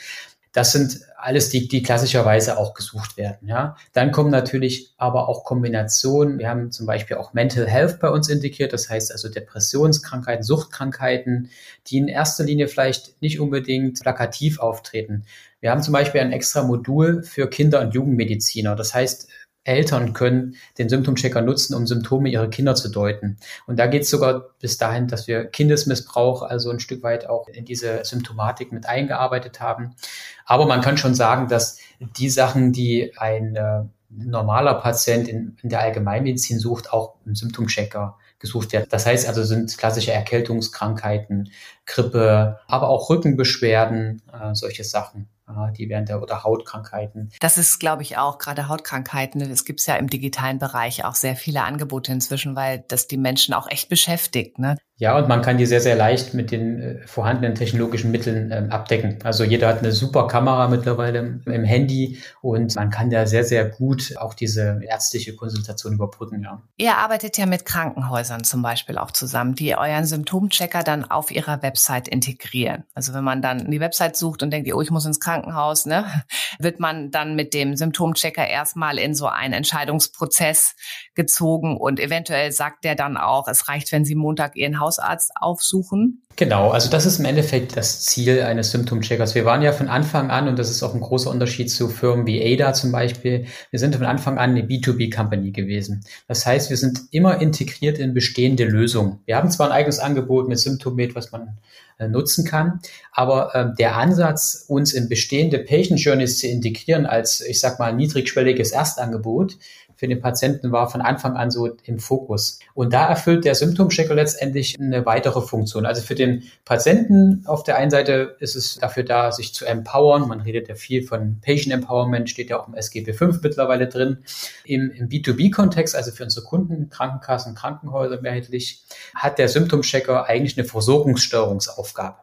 Das 0.54 0.70
sind 0.70 1.00
alles 1.18 1.48
die, 1.48 1.66
die 1.66 1.82
klassischerweise 1.82 2.58
auch 2.58 2.74
gesucht 2.74 3.16
werden. 3.16 3.48
Ja. 3.48 3.76
Dann 3.92 4.12
kommen 4.12 4.30
natürlich 4.30 4.94
aber 4.96 5.28
auch 5.28 5.42
Kombinationen. 5.42 6.38
Wir 6.38 6.48
haben 6.48 6.70
zum 6.70 6.86
Beispiel 6.86 7.16
auch 7.16 7.34
Mental 7.34 7.66
Health 7.66 7.98
bei 7.98 8.08
uns 8.08 8.28
integriert, 8.28 8.72
das 8.72 8.88
heißt 8.88 9.10
also 9.10 9.28
Depressionskrankheiten, 9.28 10.44
Suchtkrankheiten, 10.44 11.50
die 11.88 11.98
in 11.98 12.06
erster 12.06 12.44
Linie 12.44 12.68
vielleicht 12.68 13.20
nicht 13.20 13.40
unbedingt 13.40 14.00
plakativ 14.00 14.60
auftreten. 14.60 15.24
Wir 15.60 15.72
haben 15.72 15.82
zum 15.82 15.92
Beispiel 15.92 16.20
ein 16.20 16.30
extra 16.30 16.62
Modul 16.62 17.24
für 17.24 17.50
Kinder- 17.50 17.80
und 17.80 17.92
Jugendmediziner. 17.92 18.76
Das 18.76 18.94
heißt, 18.94 19.28
Eltern 19.64 20.12
können 20.12 20.56
den 20.78 20.88
Symptomchecker 20.88 21.40
nutzen, 21.40 21.74
um 21.74 21.86
Symptome 21.86 22.28
ihrer 22.28 22.48
Kinder 22.48 22.74
zu 22.74 22.90
deuten. 22.90 23.38
Und 23.66 23.78
da 23.78 23.86
geht 23.86 24.02
es 24.02 24.10
sogar 24.10 24.50
bis 24.60 24.76
dahin, 24.76 25.08
dass 25.08 25.26
wir 25.26 25.46
Kindesmissbrauch 25.46 26.42
also 26.42 26.70
ein 26.70 26.80
Stück 26.80 27.02
weit 27.02 27.28
auch 27.28 27.48
in 27.48 27.64
diese 27.64 28.04
Symptomatik 28.04 28.72
mit 28.72 28.86
eingearbeitet 28.86 29.60
haben. 29.60 29.96
Aber 30.44 30.66
man 30.66 30.82
kann 30.82 30.98
schon 30.98 31.14
sagen, 31.14 31.48
dass 31.48 31.78
die 31.98 32.28
Sachen, 32.28 32.72
die 32.72 33.12
ein 33.16 33.56
äh, 33.56 33.84
normaler 34.10 34.74
Patient 34.74 35.28
in, 35.28 35.56
in 35.62 35.70
der 35.70 35.80
Allgemeinmedizin 35.80 36.58
sucht, 36.58 36.92
auch 36.92 37.14
im 37.24 37.34
Symptomchecker 37.34 38.18
gesucht 38.38 38.72
werden. 38.72 38.86
Das 38.90 39.06
heißt 39.06 39.26
also 39.26 39.42
sind 39.42 39.76
klassische 39.78 40.12
Erkältungskrankheiten, 40.12 41.50
Grippe, 41.86 42.58
aber 42.66 42.88
auch 42.88 43.08
Rückenbeschwerden, 43.08 44.22
äh, 44.32 44.54
solche 44.54 44.84
Sachen 44.84 45.28
die 45.76 45.88
während 45.88 46.08
der 46.08 46.22
oder 46.22 46.42
Hautkrankheiten. 46.42 47.30
Das 47.40 47.58
ist, 47.58 47.78
glaube 47.78 48.02
ich, 48.02 48.16
auch 48.16 48.38
gerade 48.38 48.68
Hautkrankheiten. 48.68 49.40
Es 49.42 49.64
gibt 49.64 49.84
ja 49.86 49.96
im 49.96 50.08
digitalen 50.08 50.58
Bereich 50.58 51.04
auch 51.04 51.14
sehr 51.14 51.36
viele 51.36 51.64
Angebote 51.64 52.12
inzwischen, 52.12 52.56
weil 52.56 52.84
das 52.88 53.08
die 53.08 53.16
Menschen 53.16 53.54
auch 53.54 53.68
echt 53.70 53.88
beschäftigt. 53.88 54.58
Ne? 54.58 54.76
Ja, 54.96 55.18
und 55.18 55.26
man 55.26 55.42
kann 55.42 55.58
die 55.58 55.66
sehr, 55.66 55.80
sehr 55.80 55.96
leicht 55.96 56.34
mit 56.34 56.52
den 56.52 56.80
äh, 56.80 57.06
vorhandenen 57.06 57.56
technologischen 57.56 58.12
Mitteln 58.12 58.52
ähm, 58.52 58.70
abdecken. 58.70 59.18
Also 59.24 59.42
jeder 59.42 59.66
hat 59.66 59.80
eine 59.80 59.90
super 59.90 60.28
Kamera 60.28 60.68
mittlerweile 60.68 61.40
im, 61.46 61.64
Handy 61.64 62.20
und 62.42 62.76
man 62.76 62.90
kann 62.90 63.10
da 63.10 63.26
sehr, 63.26 63.42
sehr 63.42 63.68
gut 63.68 64.16
auch 64.18 64.34
diese 64.34 64.80
ärztliche 64.86 65.34
Konsultation 65.34 65.94
überbrücken. 65.94 66.42
Ja. 66.44 66.62
Ihr 66.76 66.96
arbeitet 66.96 67.36
ja 67.38 67.46
mit 67.46 67.64
Krankenhäusern 67.64 68.44
zum 68.44 68.62
Beispiel 68.62 68.96
auch 68.96 69.10
zusammen, 69.10 69.56
die 69.56 69.76
euren 69.76 70.04
Symptomchecker 70.04 70.84
dann 70.84 71.10
auf 71.10 71.32
ihrer 71.32 71.62
Website 71.62 72.06
integrieren. 72.06 72.84
Also 72.94 73.14
wenn 73.14 73.24
man 73.24 73.42
dann 73.42 73.72
die 73.72 73.80
Website 73.80 74.14
sucht 74.16 74.44
und 74.44 74.52
denkt, 74.52 74.72
oh, 74.72 74.80
ich 74.80 74.92
muss 74.92 75.06
ins 75.06 75.18
Krankenhaus, 75.18 75.86
ne, 75.86 76.04
wird 76.60 76.78
man 76.78 77.10
dann 77.10 77.34
mit 77.34 77.52
dem 77.52 77.74
Symptomchecker 77.76 78.46
erstmal 78.46 78.98
in 78.98 79.16
so 79.16 79.26
einen 79.26 79.54
Entscheidungsprozess 79.54 80.76
gezogen 81.16 81.76
und 81.78 81.98
eventuell 81.98 82.52
sagt 82.52 82.84
der 82.84 82.94
dann 82.94 83.16
auch, 83.16 83.48
es 83.48 83.68
reicht, 83.68 83.90
wenn 83.90 84.04
Sie 84.04 84.14
Montag 84.14 84.54
Ihren 84.54 84.83
Hausarzt 84.84 85.32
aufsuchen? 85.40 86.22
Genau, 86.36 86.70
also 86.70 86.90
das 86.90 87.06
ist 87.06 87.20
im 87.20 87.24
Endeffekt 87.24 87.76
das 87.76 88.02
Ziel 88.02 88.42
eines 88.42 88.72
Symptomcheckers. 88.72 89.34
Wir 89.34 89.44
waren 89.44 89.62
ja 89.62 89.72
von 89.72 89.88
Anfang 89.88 90.30
an, 90.30 90.48
und 90.48 90.58
das 90.58 90.68
ist 90.68 90.82
auch 90.82 90.92
ein 90.92 91.00
großer 91.00 91.30
Unterschied 91.30 91.70
zu 91.70 91.88
Firmen 91.88 92.26
wie 92.26 92.42
ADA 92.42 92.72
zum 92.72 92.90
Beispiel, 92.90 93.46
wir 93.70 93.78
sind 93.78 93.94
von 93.94 94.04
Anfang 94.04 94.38
an 94.38 94.50
eine 94.50 94.62
B2B-Company 94.62 95.52
gewesen. 95.52 96.04
Das 96.26 96.44
heißt, 96.44 96.70
wir 96.70 96.76
sind 96.76 97.02
immer 97.12 97.40
integriert 97.40 97.98
in 97.98 98.14
bestehende 98.14 98.64
Lösungen. 98.64 99.20
Wir 99.26 99.36
haben 99.36 99.50
zwar 99.50 99.68
ein 99.68 99.72
eigenes 99.72 100.00
Angebot 100.00 100.48
mit 100.48 100.58
Symptomed, 100.58 101.14
was 101.14 101.30
man 101.30 101.58
äh, 101.98 102.08
nutzen 102.08 102.44
kann, 102.44 102.80
aber 103.12 103.54
äh, 103.54 103.72
der 103.78 103.96
Ansatz, 103.96 104.64
uns 104.66 104.92
in 104.92 105.08
bestehende 105.08 105.60
Patient 105.60 106.00
Journeys 106.00 106.38
zu 106.38 106.48
integrieren 106.48 107.06
als, 107.06 107.40
ich 107.40 107.60
sag 107.60 107.78
mal, 107.78 107.92
niedrigschwelliges 107.92 108.72
Erstangebot, 108.72 109.56
für 109.96 110.08
den 110.08 110.20
Patienten 110.20 110.72
war 110.72 110.90
von 110.90 111.00
Anfang 111.00 111.36
an 111.36 111.50
so 111.50 111.76
im 111.84 111.98
Fokus. 111.98 112.58
Und 112.74 112.92
da 112.92 113.06
erfüllt 113.06 113.44
der 113.44 113.54
Symptomchecker 113.54 114.14
letztendlich 114.14 114.76
eine 114.78 115.06
weitere 115.06 115.40
Funktion. 115.40 115.86
Also 115.86 116.02
für 116.02 116.14
den 116.14 116.44
Patienten 116.64 117.44
auf 117.46 117.62
der 117.64 117.76
einen 117.76 117.90
Seite 117.90 118.36
ist 118.40 118.56
es 118.56 118.76
dafür 118.76 119.04
da, 119.04 119.32
sich 119.32 119.54
zu 119.54 119.64
empowern. 119.64 120.28
Man 120.28 120.40
redet 120.40 120.68
ja 120.68 120.74
viel 120.74 121.02
von 121.02 121.40
Patient 121.40 121.72
Empowerment, 121.72 122.30
steht 122.30 122.50
ja 122.50 122.60
auch 122.60 122.68
im 122.68 122.74
SGB 122.74 123.12
5 123.12 123.42
mittlerweile 123.42 123.88
drin. 123.88 124.18
Im, 124.64 124.90
im 124.90 125.08
B2B-Kontext, 125.08 125.94
also 125.94 126.10
für 126.10 126.24
unsere 126.24 126.44
Kunden, 126.44 126.90
Krankenkassen, 126.90 127.54
Krankenhäuser 127.54 128.20
mehrheitlich, 128.20 128.84
hat 129.14 129.38
der 129.38 129.48
Symptomchecker 129.48 130.26
eigentlich 130.26 130.58
eine 130.58 130.66
Versorgungssteuerungsaufgabe. 130.66 132.18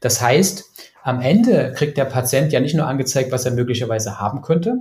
Das 0.00 0.20
heißt, 0.20 0.64
am 1.02 1.20
Ende 1.20 1.72
kriegt 1.76 1.98
der 1.98 2.06
Patient 2.06 2.52
ja 2.52 2.60
nicht 2.60 2.74
nur 2.74 2.86
angezeigt, 2.86 3.30
was 3.30 3.44
er 3.44 3.52
möglicherweise 3.52 4.18
haben 4.18 4.42
könnte, 4.42 4.76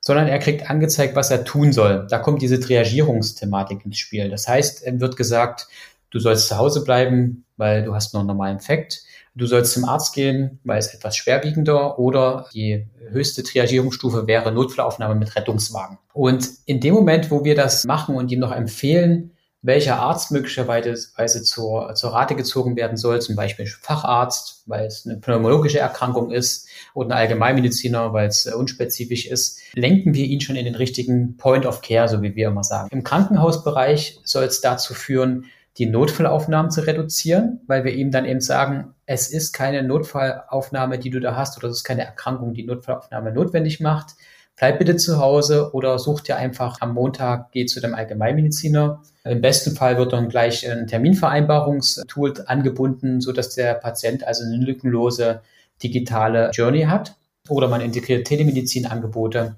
sondern 0.00 0.28
er 0.28 0.38
kriegt 0.38 0.68
angezeigt, 0.70 1.14
was 1.14 1.30
er 1.30 1.44
tun 1.44 1.72
soll. 1.72 2.06
Da 2.08 2.18
kommt 2.18 2.42
diese 2.42 2.58
Triagierungsthematik 2.58 3.84
ins 3.84 3.98
Spiel. 3.98 4.30
Das 4.30 4.48
heißt, 4.48 4.84
wird 5.00 5.16
gesagt, 5.16 5.68
du 6.10 6.18
sollst 6.18 6.48
zu 6.48 6.56
Hause 6.56 6.84
bleiben, 6.84 7.44
weil 7.56 7.84
du 7.84 7.94
hast 7.94 8.14
noch 8.14 8.20
einen 8.20 8.28
normalen 8.28 8.56
Infekt. 8.56 9.02
Du 9.36 9.46
sollst 9.46 9.74
zum 9.74 9.84
Arzt 9.84 10.14
gehen, 10.14 10.58
weil 10.64 10.78
es 10.78 10.92
etwas 10.92 11.16
schwerwiegender 11.16 11.98
oder 11.98 12.46
die 12.52 12.86
höchste 13.10 13.42
Triagierungsstufe 13.42 14.26
wäre 14.26 14.50
Notfallaufnahme 14.50 15.14
mit 15.14 15.36
Rettungswagen. 15.36 15.98
Und 16.12 16.48
in 16.66 16.80
dem 16.80 16.94
Moment, 16.94 17.30
wo 17.30 17.44
wir 17.44 17.54
das 17.54 17.84
machen 17.84 18.16
und 18.16 18.32
ihm 18.32 18.40
noch 18.40 18.52
empfehlen, 18.52 19.32
welcher 19.62 19.98
Arzt 19.98 20.30
möglicherweise 20.30 21.42
zur, 21.42 21.94
zur 21.94 22.12
Rate 22.12 22.34
gezogen 22.34 22.76
werden 22.76 22.96
soll, 22.96 23.20
zum 23.20 23.36
Beispiel 23.36 23.66
Facharzt, 23.66 24.62
weil 24.66 24.86
es 24.86 25.06
eine 25.06 25.18
pneumologische 25.18 25.78
Erkrankung 25.78 26.30
ist, 26.30 26.68
oder 26.94 27.10
ein 27.10 27.18
Allgemeinmediziner, 27.18 28.12
weil 28.12 28.28
es 28.28 28.46
unspezifisch 28.46 29.26
ist, 29.26 29.60
lenken 29.74 30.14
wir 30.14 30.24
ihn 30.24 30.40
schon 30.40 30.56
in 30.56 30.64
den 30.64 30.74
richtigen 30.74 31.36
Point 31.36 31.66
of 31.66 31.82
Care, 31.82 32.08
so 32.08 32.22
wie 32.22 32.34
wir 32.34 32.48
immer 32.48 32.64
sagen. 32.64 32.88
Im 32.90 33.04
Krankenhausbereich 33.04 34.20
soll 34.24 34.44
es 34.44 34.60
dazu 34.60 34.94
führen, 34.94 35.44
die 35.78 35.86
Notfallaufnahmen 35.86 36.70
zu 36.70 36.86
reduzieren, 36.86 37.60
weil 37.66 37.84
wir 37.84 37.92
ihm 37.92 38.10
dann 38.10 38.24
eben 38.24 38.40
sagen, 38.40 38.94
es 39.06 39.28
ist 39.28 39.52
keine 39.52 39.82
Notfallaufnahme, 39.82 40.98
die 40.98 41.10
du 41.10 41.20
da 41.20 41.36
hast, 41.36 41.56
oder 41.58 41.68
es 41.68 41.78
ist 41.78 41.84
keine 41.84 42.04
Erkrankung, 42.04 42.54
die 42.54 42.64
Notfallaufnahme 42.64 43.32
notwendig 43.32 43.80
macht. 43.80 44.14
Bleib 44.56 44.78
bitte 44.78 44.96
zu 44.96 45.18
Hause 45.18 45.70
oder 45.72 45.98
such 45.98 46.20
dir 46.20 46.36
einfach 46.36 46.80
am 46.80 46.92
Montag, 46.92 47.52
geh 47.52 47.66
zu 47.66 47.80
dem 47.80 47.94
Allgemeinmediziner. 47.94 49.02
Im 49.24 49.40
besten 49.40 49.74
Fall 49.74 49.96
wird 49.96 50.12
dann 50.12 50.28
gleich 50.28 50.70
ein 50.70 50.86
Terminvereinbarungstool 50.86 52.34
angebunden, 52.46 53.20
so 53.20 53.32
dass 53.32 53.54
der 53.54 53.74
Patient 53.74 54.26
also 54.26 54.44
eine 54.44 54.56
lückenlose 54.56 55.40
digitale 55.82 56.50
Journey 56.52 56.82
hat. 56.82 57.16
Oder 57.48 57.68
man 57.68 57.80
integriert 57.80 58.26
Telemedizinangebote. 58.26 59.56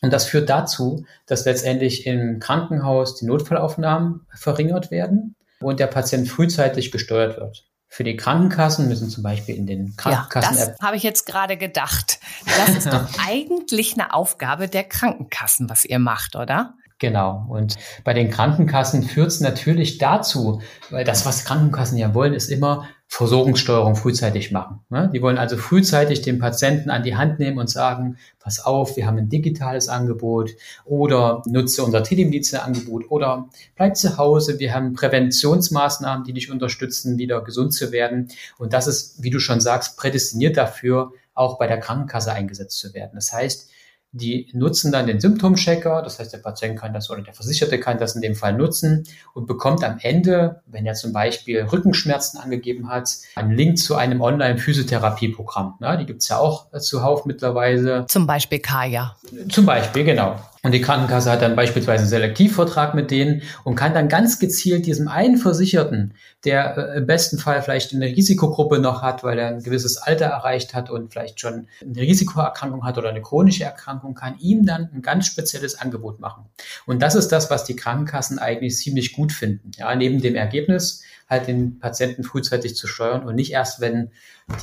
Und 0.00 0.12
das 0.12 0.26
führt 0.26 0.48
dazu, 0.48 1.04
dass 1.26 1.44
letztendlich 1.44 2.06
im 2.06 2.38
Krankenhaus 2.38 3.16
die 3.16 3.26
Notfallaufnahmen 3.26 4.26
verringert 4.34 4.90
werden 4.90 5.34
und 5.60 5.80
der 5.80 5.88
Patient 5.88 6.28
frühzeitig 6.28 6.92
gesteuert 6.92 7.36
wird. 7.38 7.66
Für 7.88 8.04
die 8.04 8.16
Krankenkassen 8.16 8.88
müssen 8.88 9.08
zum 9.08 9.22
Beispiel 9.22 9.54
in 9.54 9.66
den 9.66 9.94
Krankenkassen. 9.96 10.56
Ja, 10.56 10.66
das 10.66 10.80
habe 10.80 10.96
ich 10.96 11.02
jetzt 11.02 11.24
gerade 11.26 11.56
gedacht. 11.56 12.18
Das 12.58 12.76
ist 12.76 12.86
doch 12.86 13.08
eigentlich 13.26 13.94
eine 13.94 14.12
Aufgabe 14.12 14.68
der 14.68 14.84
Krankenkassen, 14.84 15.70
was 15.70 15.84
ihr 15.84 15.98
macht, 15.98 16.36
oder? 16.36 16.74
Genau. 16.98 17.44
Und 17.48 17.76
bei 18.04 18.14
den 18.14 18.30
Krankenkassen 18.30 19.02
führt 19.02 19.28
es 19.28 19.40
natürlich 19.40 19.98
dazu, 19.98 20.62
weil 20.90 21.04
das, 21.04 21.26
was 21.26 21.44
Krankenkassen 21.44 21.98
ja 21.98 22.14
wollen, 22.14 22.32
ist 22.32 22.48
immer 22.48 22.88
Versorgungssteuerung 23.08 23.94
frühzeitig 23.94 24.50
machen. 24.50 24.80
Ne? 24.90 25.10
Die 25.12 25.22
wollen 25.22 25.38
also 25.38 25.56
frühzeitig 25.56 26.22
den 26.22 26.38
Patienten 26.38 26.90
an 26.90 27.02
die 27.02 27.16
Hand 27.16 27.38
nehmen 27.38 27.58
und 27.58 27.70
sagen, 27.70 28.18
pass 28.40 28.64
auf, 28.64 28.96
wir 28.96 29.06
haben 29.06 29.16
ein 29.16 29.28
digitales 29.28 29.88
Angebot 29.88 30.50
oder 30.84 31.42
nutze 31.46 31.84
unser 31.84 32.02
Telemedizin-Angebot 32.02 33.10
oder 33.10 33.48
bleib 33.76 33.96
zu 33.96 34.18
Hause, 34.18 34.58
wir 34.58 34.74
haben 34.74 34.94
Präventionsmaßnahmen, 34.94 36.24
die 36.24 36.32
dich 36.32 36.50
unterstützen, 36.50 37.16
wieder 37.16 37.42
gesund 37.42 37.72
zu 37.72 37.92
werden. 37.92 38.28
Und 38.58 38.72
das 38.72 38.86
ist, 38.86 39.22
wie 39.22 39.30
du 39.30 39.38
schon 39.38 39.60
sagst, 39.60 39.96
prädestiniert 39.96 40.56
dafür, 40.56 41.12
auch 41.32 41.58
bei 41.58 41.68
der 41.68 41.78
Krankenkasse 41.78 42.32
eingesetzt 42.32 42.78
zu 42.78 42.92
werden. 42.92 43.12
Das 43.14 43.32
heißt, 43.32 43.70
die 44.16 44.48
nutzen 44.52 44.92
dann 44.92 45.06
den 45.06 45.20
Symptomchecker, 45.20 46.02
das 46.02 46.18
heißt, 46.18 46.32
der 46.32 46.38
Patient 46.38 46.78
kann 46.78 46.92
das 46.92 47.10
oder 47.10 47.22
der 47.22 47.34
Versicherte 47.34 47.78
kann 47.78 47.98
das 47.98 48.14
in 48.14 48.22
dem 48.22 48.34
Fall 48.34 48.54
nutzen 48.54 49.04
und 49.34 49.46
bekommt 49.46 49.84
am 49.84 49.98
Ende, 50.00 50.62
wenn 50.66 50.86
er 50.86 50.94
zum 50.94 51.12
Beispiel 51.12 51.62
Rückenschmerzen 51.62 52.40
angegeben 52.40 52.88
hat, 52.88 53.10
einen 53.34 53.52
Link 53.52 53.78
zu 53.78 53.96
einem 53.96 54.20
Online-Physiotherapieprogramm. 54.20 55.74
Ja, 55.80 55.96
die 55.96 56.06
gibt's 56.06 56.28
ja 56.28 56.38
auch 56.38 56.66
zuhauf 56.78 57.26
mittlerweile. 57.26 58.06
Zum 58.08 58.26
Beispiel 58.26 58.58
Kaya. 58.58 59.16
Zum 59.50 59.66
Beispiel, 59.66 60.04
genau. 60.04 60.36
Und 60.66 60.72
die 60.72 60.80
Krankenkasse 60.80 61.30
hat 61.30 61.42
dann 61.42 61.54
beispielsweise 61.54 62.00
einen 62.00 62.08
Selektivvertrag 62.08 62.92
mit 62.92 63.12
denen 63.12 63.42
und 63.62 63.76
kann 63.76 63.94
dann 63.94 64.08
ganz 64.08 64.40
gezielt 64.40 64.84
diesem 64.84 65.06
einen 65.06 65.36
Versicherten, 65.36 66.14
der 66.44 66.76
äh, 66.76 66.98
im 66.98 67.06
besten 67.06 67.38
Fall 67.38 67.62
vielleicht 67.62 67.94
eine 67.94 68.06
Risikogruppe 68.06 68.80
noch 68.80 69.00
hat, 69.00 69.22
weil 69.22 69.38
er 69.38 69.46
ein 69.46 69.62
gewisses 69.62 69.96
Alter 69.96 70.24
erreicht 70.24 70.74
hat 70.74 70.90
und 70.90 71.12
vielleicht 71.12 71.38
schon 71.38 71.68
eine 71.80 72.00
Risikoerkrankung 72.00 72.84
hat 72.84 72.98
oder 72.98 73.10
eine 73.10 73.22
chronische 73.22 73.62
Erkrankung, 73.62 74.16
kann 74.16 74.40
ihm 74.40 74.66
dann 74.66 74.90
ein 74.92 75.02
ganz 75.02 75.26
spezielles 75.26 75.78
Angebot 75.78 76.18
machen. 76.18 76.46
Und 76.84 77.00
das 77.00 77.14
ist 77.14 77.28
das, 77.28 77.48
was 77.48 77.62
die 77.62 77.76
Krankenkassen 77.76 78.40
eigentlich 78.40 78.76
ziemlich 78.76 79.12
gut 79.12 79.30
finden. 79.30 79.70
Ja, 79.76 79.94
neben 79.94 80.20
dem 80.20 80.34
Ergebnis 80.34 81.04
halt 81.28 81.46
den 81.46 81.78
Patienten 81.78 82.24
frühzeitig 82.24 82.74
zu 82.74 82.88
steuern 82.88 83.22
und 83.22 83.36
nicht 83.36 83.52
erst, 83.52 83.80
wenn 83.80 84.10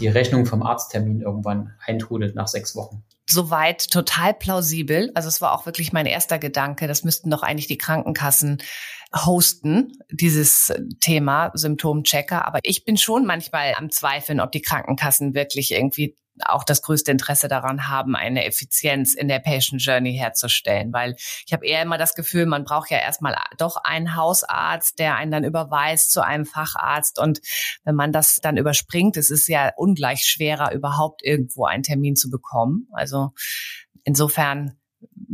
die 0.02 0.10
Rechnung 0.10 0.46
vom 0.46 0.64
Arzttermin 0.64 1.22
irgendwann 1.22 1.76
eintrudelt 1.86 2.36
nach 2.36 2.50
sechs 2.50 2.76
Wochen 2.76 3.06
soweit 3.30 3.90
total 3.90 4.34
plausibel. 4.34 5.12
Also 5.16 5.28
es 5.30 5.42
war 5.42 5.54
auch 5.54 5.66
wirklich 5.66 5.94
mein 5.94 6.06
erster 6.06 6.40
Gedanke. 6.40 6.88
Das 6.88 7.04
müssten 7.04 7.30
doch 7.30 7.44
eigentlich 7.44 7.68
die 7.68 7.78
Krankenkassen 7.78 8.62
hosten, 9.16 9.94
dieses 10.12 10.74
Thema 11.00 11.52
Symptomchecker. 11.54 12.48
Aber 12.48 12.60
ich 12.64 12.84
bin 12.84 12.98
schon 12.98 13.26
manchmal 13.26 13.74
am 13.76 13.92
Zweifeln, 13.92 14.40
ob 14.40 14.52
die 14.52 14.62
Krankenkassen 14.62 15.34
wirklich 15.34 15.72
irgendwie 15.72 16.16
auch 16.46 16.64
das 16.64 16.82
größte 16.82 17.12
Interesse 17.12 17.48
daran 17.48 17.88
haben, 17.88 18.16
eine 18.16 18.46
Effizienz 18.46 19.14
in 19.14 19.28
der 19.28 19.40
Patient 19.40 19.84
Journey 19.84 20.16
herzustellen. 20.16 20.92
Weil 20.94 21.16
ich 21.46 21.54
habe 21.54 21.66
eher 21.66 21.82
immer 21.82 21.98
das 21.98 22.16
Gefühl, 22.16 22.46
man 22.46 22.64
braucht 22.64 22.90
ja 22.90 22.98
erstmal 22.98 23.36
doch 23.58 23.78
einen 23.78 24.16
Hausarzt, 24.16 25.00
der 25.00 25.16
einen 25.16 25.32
dann 25.32 25.44
überweist 25.44 26.12
zu 26.12 26.22
einem 26.22 26.46
Facharzt. 26.46 27.20
Und 27.20 27.42
wenn 27.84 27.96
man 27.96 28.12
das 28.12 28.38
dann 28.42 28.58
überspringt, 28.58 29.18
es 29.18 29.30
ist 29.30 29.48
ja 29.48 29.72
ungleich 29.76 30.26
schwerer, 30.26 30.74
überhaupt 30.74 31.24
irgendwo 31.24 31.66
einen 31.66 31.84
Termin 31.84 32.16
zu 32.16 32.30
bekommen. 32.30 32.88
Also 32.92 33.32
insofern 34.04 34.78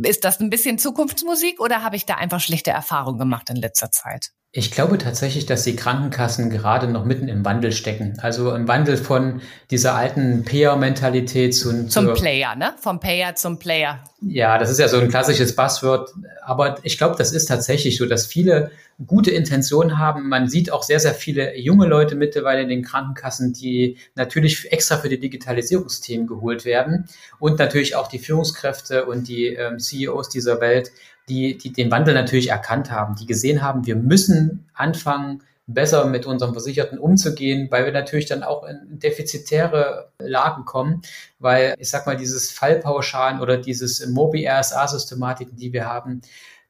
ist 0.01 0.23
das 0.23 0.39
ein 0.39 0.49
bisschen 0.49 0.77
Zukunftsmusik 0.77 1.59
oder 1.59 1.83
habe 1.83 1.95
ich 1.95 2.05
da 2.05 2.15
einfach 2.15 2.39
schlechte 2.39 2.71
Erfahrungen 2.71 3.19
gemacht 3.19 3.49
in 3.49 3.57
letzter 3.57 3.91
Zeit? 3.91 4.31
Ich 4.51 4.71
glaube 4.71 4.97
tatsächlich, 4.97 5.45
dass 5.45 5.63
die 5.63 5.75
Krankenkassen 5.75 6.49
gerade 6.49 6.87
noch 6.87 7.05
mitten 7.05 7.27
im 7.27 7.45
Wandel 7.45 7.71
stecken. 7.71 8.17
Also 8.19 8.55
im 8.55 8.67
Wandel 8.67 8.97
von 8.97 9.41
dieser 9.69 9.93
alten 9.93 10.43
Payer-Mentalität 10.43 11.53
zu, 11.53 11.87
zum 11.87 12.13
Player, 12.15 12.55
ne? 12.55 12.73
Vom 12.81 12.99
Payer 12.99 13.35
zum 13.35 13.59
Player. 13.59 14.03
Ja, 14.21 14.57
das 14.57 14.71
ist 14.71 14.79
ja 14.79 14.87
so 14.87 14.97
ein 14.97 15.07
klassisches 15.07 15.55
Buzzword. 15.55 16.09
Aber 16.43 16.77
ich 16.81 16.97
glaube, 16.97 17.15
das 17.15 17.31
ist 17.31 17.45
tatsächlich 17.45 17.97
so, 17.97 18.07
dass 18.07 18.25
viele 18.25 18.71
gute 19.05 19.29
Intentionen 19.29 19.99
haben. 19.99 20.27
Man 20.27 20.49
sieht 20.49 20.71
auch 20.71 20.81
sehr, 20.81 20.99
sehr 20.99 21.13
viele 21.13 21.55
junge 21.55 21.85
Leute 21.85 22.15
mittlerweile 22.15 22.63
in 22.63 22.69
den 22.69 22.83
Krankenkassen, 22.83 23.53
die 23.53 23.97
natürlich 24.15 24.71
extra 24.71 24.97
für 24.97 25.09
die 25.09 25.19
Digitalisierungsthemen 25.19 26.25
geholt 26.25 26.65
werden 26.65 27.07
und 27.37 27.59
natürlich 27.59 27.95
auch 27.95 28.07
die 28.07 28.19
Führungskräfte 28.19 29.05
und 29.05 29.27
die 29.27 29.47
ähm, 29.47 29.77
CEOs 29.77 30.29
dieser 30.29 30.59
Welt, 30.59 30.91
die, 31.29 31.57
die 31.57 31.71
den 31.71 31.91
Wandel 31.91 32.13
natürlich 32.13 32.49
erkannt 32.49 32.91
haben, 32.91 33.15
die 33.15 33.25
gesehen 33.25 33.61
haben, 33.61 33.85
wir 33.85 33.95
müssen 33.95 34.69
anfangen, 34.73 35.43
besser 35.73 36.05
mit 36.05 36.25
unseren 36.25 36.53
Versicherten 36.53 36.97
umzugehen, 36.97 37.67
weil 37.69 37.85
wir 37.85 37.91
natürlich 37.91 38.25
dann 38.25 38.43
auch 38.43 38.63
in 38.63 38.99
defizitäre 38.99 40.11
Lagen 40.19 40.65
kommen, 40.65 41.03
weil 41.37 41.75
ich 41.77 41.89
sag 41.89 42.07
mal, 42.07 42.17
dieses 42.17 42.51
Fallpauschalen 42.51 43.39
oder 43.39 43.57
dieses 43.57 44.05
Mobi-RSA-Systematiken, 44.07 45.57
die 45.57 45.71
wir 45.71 45.85
haben, 45.85 46.21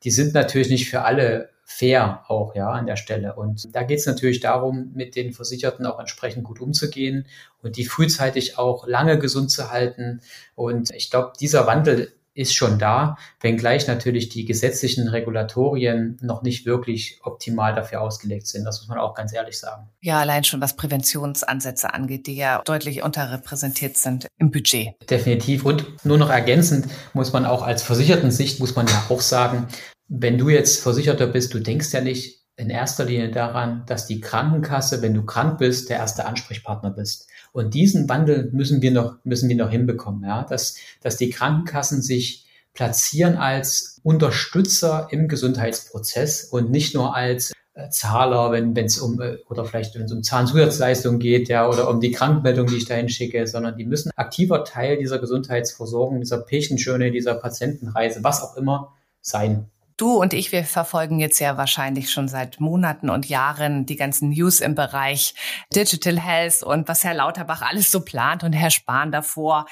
die 0.03 0.11
sind 0.11 0.33
natürlich 0.33 0.69
nicht 0.69 0.89
für 0.89 1.03
alle 1.03 1.49
fair 1.63 2.25
auch, 2.27 2.55
ja, 2.55 2.71
an 2.71 2.87
der 2.87 2.95
Stelle. 2.95 3.35
Und 3.35 3.73
da 3.75 3.83
geht 3.83 3.99
es 3.99 4.05
natürlich 4.05 4.39
darum, 4.39 4.91
mit 4.95 5.15
den 5.15 5.33
Versicherten 5.33 5.85
auch 5.85 5.99
entsprechend 5.99 6.43
gut 6.43 6.59
umzugehen 6.59 7.25
und 7.61 7.77
die 7.77 7.85
frühzeitig 7.85 8.57
auch 8.57 8.87
lange 8.87 9.19
gesund 9.19 9.51
zu 9.51 9.69
halten. 9.69 10.21
Und 10.55 10.91
ich 10.91 11.11
glaube, 11.11 11.33
dieser 11.39 11.67
Wandel 11.67 12.11
ist 12.33 12.55
schon 12.55 12.79
da, 12.79 13.17
wenngleich 13.41 13.87
natürlich 13.87 14.29
die 14.29 14.45
gesetzlichen 14.45 15.07
Regulatorien 15.07 16.17
noch 16.21 16.41
nicht 16.41 16.65
wirklich 16.65 17.19
optimal 17.23 17.73
dafür 17.73 18.01
ausgelegt 18.01 18.47
sind. 18.47 18.63
Das 18.65 18.79
muss 18.79 18.87
man 18.87 18.97
auch 18.97 19.13
ganz 19.13 19.33
ehrlich 19.33 19.59
sagen. 19.59 19.89
Ja, 20.01 20.19
allein 20.19 20.43
schon 20.43 20.61
was 20.61 20.75
Präventionsansätze 20.75 21.93
angeht, 21.93 22.27
die 22.27 22.35
ja 22.35 22.61
deutlich 22.65 23.03
unterrepräsentiert 23.03 23.97
sind 23.97 24.27
im 24.37 24.51
Budget. 24.51 24.95
Definitiv. 25.09 25.65
Und 25.65 26.05
nur 26.05 26.17
noch 26.17 26.29
ergänzend 26.29 26.87
muss 27.13 27.33
man 27.33 27.45
auch 27.45 27.61
als 27.61 27.83
versicherten 27.83 28.31
Sicht, 28.31 28.59
muss 28.59 28.75
man 28.75 28.87
ja 28.87 29.05
auch 29.09 29.21
sagen, 29.21 29.67
wenn 30.07 30.37
du 30.37 30.49
jetzt 30.49 30.81
Versicherter 30.81 31.27
bist, 31.27 31.53
du 31.53 31.59
denkst 31.59 31.93
ja 31.93 32.01
nicht 32.01 32.39
in 32.59 32.69
erster 32.69 33.05
Linie 33.05 33.31
daran, 33.31 33.83
dass 33.85 34.05
die 34.05 34.19
Krankenkasse, 34.19 35.01
wenn 35.01 35.13
du 35.13 35.23
krank 35.23 35.59
bist, 35.59 35.89
der 35.89 35.97
erste 35.97 36.25
Ansprechpartner 36.25 36.91
bist. 36.91 37.29
Und 37.51 37.73
diesen 37.73 38.07
Wandel 38.09 38.49
müssen 38.51 38.81
wir 38.81 38.91
noch, 38.91 39.17
müssen 39.23 39.49
wir 39.49 39.55
noch 39.55 39.69
hinbekommen, 39.69 40.23
ja, 40.23 40.43
dass, 40.43 40.75
dass 41.01 41.17
die 41.17 41.29
Krankenkassen 41.29 42.01
sich 42.01 42.45
platzieren 42.73 43.35
als 43.35 43.99
Unterstützer 44.03 45.07
im 45.11 45.27
Gesundheitsprozess 45.27 46.45
und 46.45 46.71
nicht 46.71 46.93
nur 46.93 47.15
als 47.15 47.51
äh, 47.73 47.89
Zahler, 47.89 48.51
wenn 48.51 48.75
es 48.77 48.99
um 48.99 49.19
äh, 49.19 49.37
oder 49.49 49.65
vielleicht 49.65 49.95
wenn 49.95 50.03
es 50.03 50.11
um 50.11 50.23
Zahnzusatzleistungen 50.23 51.19
geht, 51.19 51.49
ja, 51.49 51.67
oder 51.67 51.89
um 51.89 51.99
die 51.99 52.11
Krankmeldung, 52.11 52.67
die 52.67 52.77
ich 52.77 52.85
dahin 52.85 53.09
schicke, 53.09 53.45
sondern 53.47 53.77
die 53.77 53.85
müssen 53.85 54.11
aktiver 54.15 54.63
Teil 54.63 54.97
dieser 54.97 55.19
Gesundheitsversorgung, 55.19 56.19
dieser 56.19 56.39
Patient 56.39 56.79
Journey, 56.79 57.11
dieser 57.11 57.35
Patientenreise, 57.35 58.23
was 58.23 58.41
auch 58.41 58.55
immer 58.55 58.93
sein. 59.21 59.69
Du 59.99 60.13
und 60.13 60.33
ich, 60.33 60.53
wir 60.53 60.63
verfolgen 60.63 61.19
jetzt 61.19 61.39
ja 61.39 61.57
wahrscheinlich 61.57 62.09
schon 62.09 62.29
seit 62.29 62.61
Monaten 62.61 63.09
und 63.09 63.27
Jahren 63.27 63.85
die 63.85 63.97
ganzen 63.97 64.29
News 64.29 64.61
im 64.61 64.73
Bereich 64.73 65.35
Digital 65.75 66.17
Health 66.17 66.63
und 66.63 66.87
was 66.87 67.03
Herr 67.03 67.15
Lauterbach 67.15 67.61
alles 67.61 67.91
so 67.91 67.99
plant 67.99 68.45
und 68.45 68.53
Herr 68.53 68.71
Spahn 68.71 69.11
davor. 69.11 69.65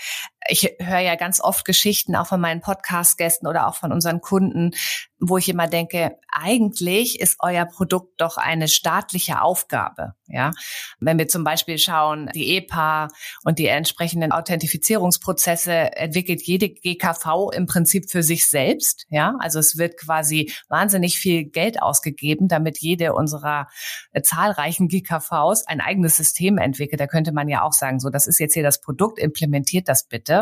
Ich 0.48 0.76
höre 0.80 1.00
ja 1.00 1.16
ganz 1.16 1.40
oft 1.42 1.66
Geschichten 1.66 2.16
auch 2.16 2.28
von 2.28 2.42
meinen 2.42 2.62
Podcast-Gästen 2.62 3.48
oder 3.48 3.68
auch 3.68 3.76
von 3.76 3.92
unseren 3.92 4.22
Kunden, 4.22 4.72
wo 5.20 5.38
ich 5.38 5.50
immer 5.50 5.68
denke, 5.68 6.18
eigentlich 6.32 7.20
ist 7.20 7.38
euer 7.40 7.66
Produkt 7.66 8.22
doch 8.22 8.38
eine 8.38 8.68
staatliche 8.68 9.42
Aufgabe. 9.42 10.14
Ja, 10.28 10.52
wenn 11.00 11.18
wir 11.18 11.28
zum 11.28 11.44
Beispiel 11.44 11.78
schauen, 11.78 12.30
die 12.36 12.58
EPA 12.58 13.08
und 13.46 13.60
die 13.60 13.68
entsprechenden 13.68 14.32
Authentifizierungsprozesse 14.32 15.72
entwickelt 15.72 16.42
jede 16.44 16.70
GKV 16.70 17.50
im 17.54 17.66
Prinzip 17.66 18.12
für 18.12 18.24
sich 18.24 18.48
selbst. 18.48 19.06
Ja, 19.10 19.36
also 19.40 19.60
es 19.60 19.78
wird 19.78 19.98
quasi 19.98 20.52
wahnsinnig 20.68 21.18
viel 21.18 21.46
Geld 21.46 21.82
ausgegeben, 21.82 22.48
damit 22.50 22.78
jede 22.80 23.14
unserer 23.14 23.68
äh, 24.12 24.22
zahlreichen 24.22 24.90
GKVs 24.90 25.66
ein 25.66 25.82
eigenes 25.82 26.18
System 26.18 26.58
entwickelt. 26.58 27.00
Da 27.00 27.08
könnte 27.08 27.32
man 27.32 27.48
ja 27.48 27.64
auch 27.64 27.74
sagen, 27.74 28.00
so, 28.00 28.10
das 28.10 28.28
ist 28.28 28.40
jetzt 28.40 28.54
hier 28.54 28.64
das 28.64 28.82
Produkt, 28.82 29.20
implementiert 29.20 29.88
das 29.88 30.08
bitte. 30.08 30.37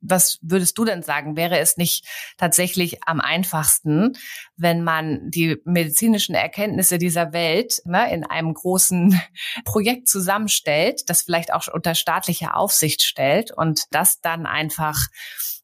Was 0.00 0.38
würdest 0.42 0.76
du 0.78 0.84
denn 0.84 1.02
sagen? 1.02 1.36
Wäre 1.36 1.58
es 1.58 1.76
nicht 1.76 2.06
tatsächlich 2.36 3.02
am 3.04 3.20
einfachsten, 3.20 4.16
wenn 4.56 4.82
man 4.82 5.30
die 5.30 5.56
medizinischen 5.64 6.34
Erkenntnisse 6.34 6.98
dieser 6.98 7.32
Welt 7.32 7.80
ne, 7.84 8.12
in 8.12 8.24
einem 8.24 8.54
großen 8.54 9.20
Projekt 9.64 10.08
zusammenstellt, 10.08 11.08
das 11.08 11.22
vielleicht 11.22 11.52
auch 11.52 11.66
unter 11.72 11.94
staatliche 11.94 12.54
Aufsicht 12.54 13.02
stellt 13.02 13.50
und 13.50 13.84
das 13.90 14.20
dann 14.20 14.46
einfach 14.46 14.98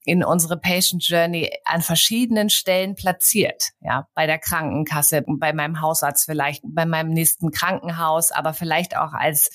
in 0.05 0.25
unsere 0.25 0.59
Patient 0.59 1.07
Journey 1.07 1.51
an 1.65 1.81
verschiedenen 1.81 2.51
Stellen 2.51 2.95
platziert. 2.95 3.71
Ja, 3.81 4.09
bei 4.15 4.27
der 4.27 4.39
Krankenkasse, 4.39 5.25
bei 5.27 5.53
meinem 5.53 5.81
Hausarzt 5.81 6.25
vielleicht, 6.25 6.63
bei 6.65 6.87
meinem 6.87 7.11
nächsten 7.11 7.51
Krankenhaus, 7.51 8.33
aber 8.33 8.53
vielleicht 8.53 8.97
auch 8.97 9.13
als 9.13 9.51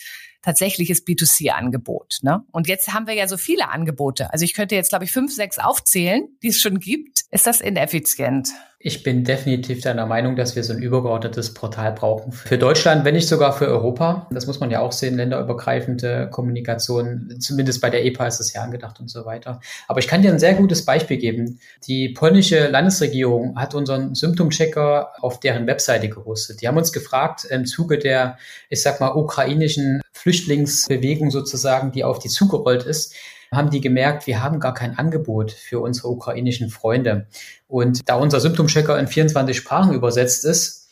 tatsächliches 0.48 1.06
B2C-Angebot. 1.06 2.20
Ne? 2.22 2.42
Und 2.54 2.70
jetzt 2.70 2.94
haben 2.94 3.06
wir 3.06 3.14
ja 3.14 3.28
so 3.28 3.36
viele 3.36 3.70
Angebote. 3.70 4.32
Also 4.32 4.46
ich 4.46 4.54
könnte 4.54 4.76
jetzt, 4.76 4.90
glaube 4.90 5.04
ich, 5.04 5.12
fünf, 5.12 5.36
sechs 5.36 5.60
aufzählen, 5.60 6.30
die 6.42 6.48
es 6.48 6.58
schon 6.58 6.80
gibt. 6.80 7.24
Ist 7.32 7.48
das 7.48 7.60
ineffizient? 7.60 8.48
Ich 8.80 9.04
bin 9.04 9.24
definitiv 9.24 9.82
deiner 9.82 10.06
Meinung, 10.06 10.36
dass 10.36 10.56
wir 10.56 10.64
so 10.64 10.72
ein 10.72 10.82
übergeordnetes 10.82 11.54
Portal 11.54 11.92
brauchen. 11.92 12.32
Für 12.32 12.60
Deutschland, 12.60 13.04
wenn 13.04 13.16
nicht 13.16 13.28
sogar 13.28 13.52
für 13.52 13.68
Europa. 13.68 14.28
Das 14.32 14.46
muss 14.46 14.60
man 14.60 14.70
ja 14.70 14.80
auch 14.80 14.92
sehen, 14.92 15.18
länderübergreifende 15.18 16.30
Kommunikation. 16.30 17.36
Zumindest 17.40 17.82
bei 17.82 17.90
der 17.90 18.06
EPA 18.06 18.28
ist 18.28 18.40
das 18.40 18.54
ja 18.54 18.62
angedacht 18.62 19.00
und 19.00 19.10
so 19.10 19.26
weiter. 19.26 19.60
Aber 19.88 20.00
ich 20.00 20.08
kann 20.08 20.22
dir 20.22 20.32
ein 20.32 20.40
sehr 20.40 20.54
gutes 20.54 20.86
Beispiel 20.86 21.18
geben. 21.18 21.60
Die 21.88 22.10
polnische 22.10 22.68
Landesregierung 22.68 23.60
hat 23.60 23.74
unseren 23.74 24.14
Symptomchecker 24.14 25.12
auf 25.22 25.40
deren 25.40 25.66
Webseite 25.68 26.08
gehostet. 26.08 26.62
Die 26.62 26.68
haben 26.68 26.78
uns 26.78 26.94
gefragt, 26.94 27.46
im 27.46 27.66
Zuge 27.66 27.98
der, 27.98 28.38
ich 28.70 28.84
sag 28.84 29.02
mal, 29.02 29.10
ukrainischen 29.10 30.02
Flüchtlingsbewegung 30.18 31.32
sozusagen, 31.32 31.92
die 31.92 32.04
auf 32.04 32.20
die 32.20 32.30
zugerollt 32.30 32.84
ist, 32.84 33.14
haben 33.52 33.70
die 33.70 33.82
gemerkt, 33.82 34.28
wir 34.28 34.44
haben 34.44 34.60
gar 34.60 34.74
kein 34.74 34.98
Angebot 34.98 35.52
für 35.52 35.80
unsere 35.80 36.10
ukrainischen 36.10 36.70
Freunde. 36.70 37.28
Und 37.68 38.08
da 38.10 38.16
unser 38.16 38.40
Symptomchecker 38.40 39.00
in 39.00 39.08
24 39.08 39.56
Sprachen 39.56 39.94
übersetzt 39.94 40.44
ist, 40.46 40.90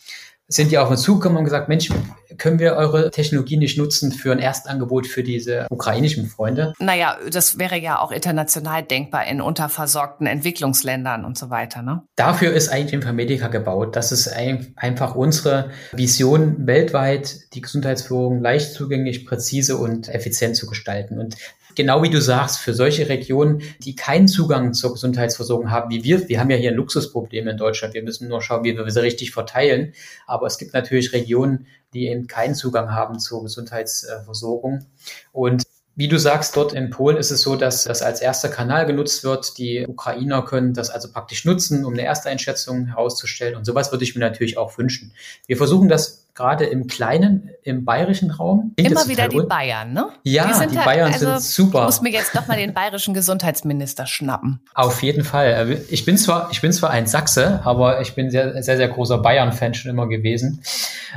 sind 0.47 0.71
die 0.71 0.77
auf 0.77 0.89
uns 0.89 1.01
zugekommen 1.01 1.37
und 1.39 1.43
gesagt, 1.43 1.69
Mensch, 1.69 1.89
können 2.37 2.59
wir 2.59 2.73
eure 2.73 3.11
Technologie 3.11 3.57
nicht 3.57 3.77
nutzen 3.77 4.11
für 4.11 4.31
ein 4.31 4.39
Erstangebot 4.39 5.07
für 5.07 5.23
diese 5.23 5.67
ukrainischen 5.69 6.27
Freunde? 6.27 6.73
Naja, 6.79 7.17
das 7.29 7.59
wäre 7.59 7.77
ja 7.77 7.99
auch 7.99 8.11
international 8.11 8.83
denkbar 8.83 9.27
in 9.27 9.41
unterversorgten 9.41 10.27
Entwicklungsländern 10.27 11.25
und 11.25 11.37
so 11.37 11.49
weiter. 11.49 11.81
Ne? 11.81 12.03
Dafür 12.15 12.53
ist 12.53 12.69
eigentlich 12.69 12.93
Informatica 12.93 13.47
gebaut. 13.47 13.95
Das 13.95 14.11
ist 14.11 14.27
ein, 14.27 14.73
einfach 14.75 15.15
unsere 15.15 15.71
Vision, 15.91 16.67
weltweit 16.67 17.53
die 17.53 17.61
Gesundheitsführung 17.61 18.41
leicht 18.41 18.73
zugänglich, 18.73 19.25
präzise 19.25 19.77
und 19.77 20.09
effizient 20.09 20.55
zu 20.55 20.67
gestalten. 20.67 21.19
Und 21.19 21.35
genau 21.75 22.01
wie 22.01 22.09
du 22.09 22.21
sagst, 22.21 22.59
für 22.59 22.73
solche 22.73 23.09
Regionen, 23.09 23.61
die 23.79 23.95
keinen 23.95 24.27
Zugang 24.27 24.73
zur 24.73 24.93
Gesundheitsversorgung 24.93 25.71
haben, 25.71 25.91
wie 25.91 26.03
wir, 26.03 26.27
wir 26.29 26.39
haben 26.39 26.49
ja 26.49 26.57
hier 26.57 26.71
ein 26.71 26.77
Luxusproblem 26.77 27.47
in 27.47 27.57
Deutschland. 27.57 27.93
Wir 27.93 28.03
müssen 28.03 28.27
nur 28.27 28.41
schauen, 28.41 28.63
wie 28.63 28.75
wir 28.75 28.89
sie 28.89 29.01
richtig 29.01 29.31
verteilen. 29.31 29.93
Aber 30.25 30.47
es 30.47 30.57
gibt 30.57 30.73
natürlich 30.73 31.13
Regionen, 31.13 31.67
die 31.93 32.07
eben 32.07 32.27
keinen 32.27 32.55
Zugang 32.55 32.91
haben 32.91 33.19
zur 33.19 33.43
Gesundheitsversorgung. 33.43 34.85
Und 35.31 35.63
wie 35.95 36.09
du 36.09 36.19
sagst, 36.19 36.57
dort 36.57 36.73
in 36.73 36.89
Polen 36.89 37.15
ist 37.15 37.31
es 37.31 37.41
so, 37.41 37.55
dass 37.55 37.85
das 37.85 38.01
als 38.01 38.19
erster 38.19 38.49
Kanal 38.49 38.85
genutzt 38.85 39.23
wird. 39.23 39.57
Die 39.57 39.85
Ukrainer 39.87 40.43
können 40.43 40.73
das 40.73 40.89
also 40.89 41.09
praktisch 41.11 41.45
nutzen, 41.45 41.85
um 41.85 41.93
eine 41.93 42.03
erste 42.03 42.29
Einschätzung 42.29 42.87
herauszustellen. 42.87 43.55
Und 43.55 43.65
sowas 43.65 43.91
würde 43.91 44.03
ich 44.03 44.13
mir 44.13 44.21
natürlich 44.21 44.57
auch 44.57 44.77
wünschen. 44.77 45.13
Wir 45.47 45.55
versuchen 45.55 45.87
das 45.87 46.25
gerade 46.35 46.65
im 46.65 46.87
Kleinen, 46.87 47.49
im 47.63 47.85
bayerischen 47.85 48.29
Raum. 48.29 48.73
Immer 48.75 49.07
wieder 49.07 49.29
die 49.29 49.39
Bayern, 49.39 49.93
ne? 49.93 50.09
Ja, 50.23 50.43
die, 50.47 50.67
die 50.67 50.77
halt, 50.77 50.85
Bayern 50.85 51.13
also, 51.13 51.25
sind 51.27 51.41
super. 51.41 51.79
Ich 51.79 51.85
muss 51.85 52.01
mir 52.01 52.11
jetzt 52.11 52.35
doch 52.35 52.45
mal 52.47 52.57
den 52.57 52.73
bayerischen 52.73 53.13
Gesundheitsminister 53.13 54.05
schnappen. 54.05 54.59
Auf 54.73 55.01
jeden 55.01 55.23
Fall. 55.23 55.79
Ich 55.89 56.03
bin 56.03 56.17
zwar, 56.17 56.49
ich 56.51 56.59
bin 56.59 56.73
zwar 56.73 56.89
ein 56.89 57.07
Sachse, 57.07 57.61
aber 57.63 58.01
ich 58.01 58.15
bin 58.15 58.29
sehr, 58.31 58.61
sehr, 58.61 58.75
sehr 58.75 58.89
großer 58.89 59.19
Bayern-Fan 59.19 59.73
schon 59.75 59.91
immer 59.91 60.09
gewesen. 60.09 60.61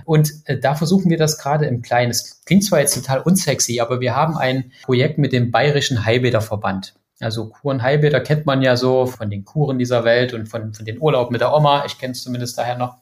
Und 0.04 0.32
äh, 0.44 0.58
da 0.58 0.74
versuchen 0.74 1.10
wir 1.10 1.18
das 1.18 1.38
gerade 1.38 1.66
im 1.66 1.82
Kleinen. 1.82 2.10
Es 2.10 2.42
klingt 2.44 2.64
zwar 2.64 2.80
jetzt 2.80 2.94
total 2.94 3.20
unsexy, 3.20 3.80
aber 3.80 4.00
wir 4.00 4.14
haben 4.14 4.36
ein 4.36 4.72
Projekt 4.82 5.18
mit 5.18 5.32
dem 5.32 5.50
Bayerischen 5.50 6.04
Heilbäderverband. 6.04 6.94
Also 7.20 7.48
Kuren 7.48 7.82
Heilbäder 7.82 8.20
kennt 8.20 8.46
man 8.46 8.62
ja 8.62 8.76
so 8.76 9.06
von 9.06 9.28
den 9.28 9.44
Kuren 9.44 9.78
dieser 9.78 10.04
Welt 10.04 10.34
und 10.34 10.48
von, 10.48 10.72
von 10.72 10.84
den 10.84 11.00
Urlaub 11.00 11.30
mit 11.30 11.40
der 11.40 11.52
Oma. 11.52 11.84
Ich 11.84 11.98
kenne 11.98 12.12
es 12.12 12.22
zumindest 12.22 12.56
daher 12.58 12.78
noch. 12.78 12.96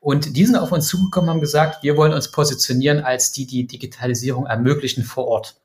Und 0.00 0.36
die 0.36 0.44
sind 0.44 0.56
auf 0.56 0.72
uns 0.72 0.88
zugekommen, 0.88 1.30
haben 1.30 1.40
gesagt, 1.40 1.82
wir 1.82 1.96
wollen 1.96 2.12
uns 2.12 2.30
positionieren 2.30 3.00
als 3.00 3.30
die, 3.30 3.46
die 3.46 3.66
Digitalisierung 3.66 4.46
ermöglichen 4.46 5.04
vor 5.04 5.28
Ort. 5.28 5.56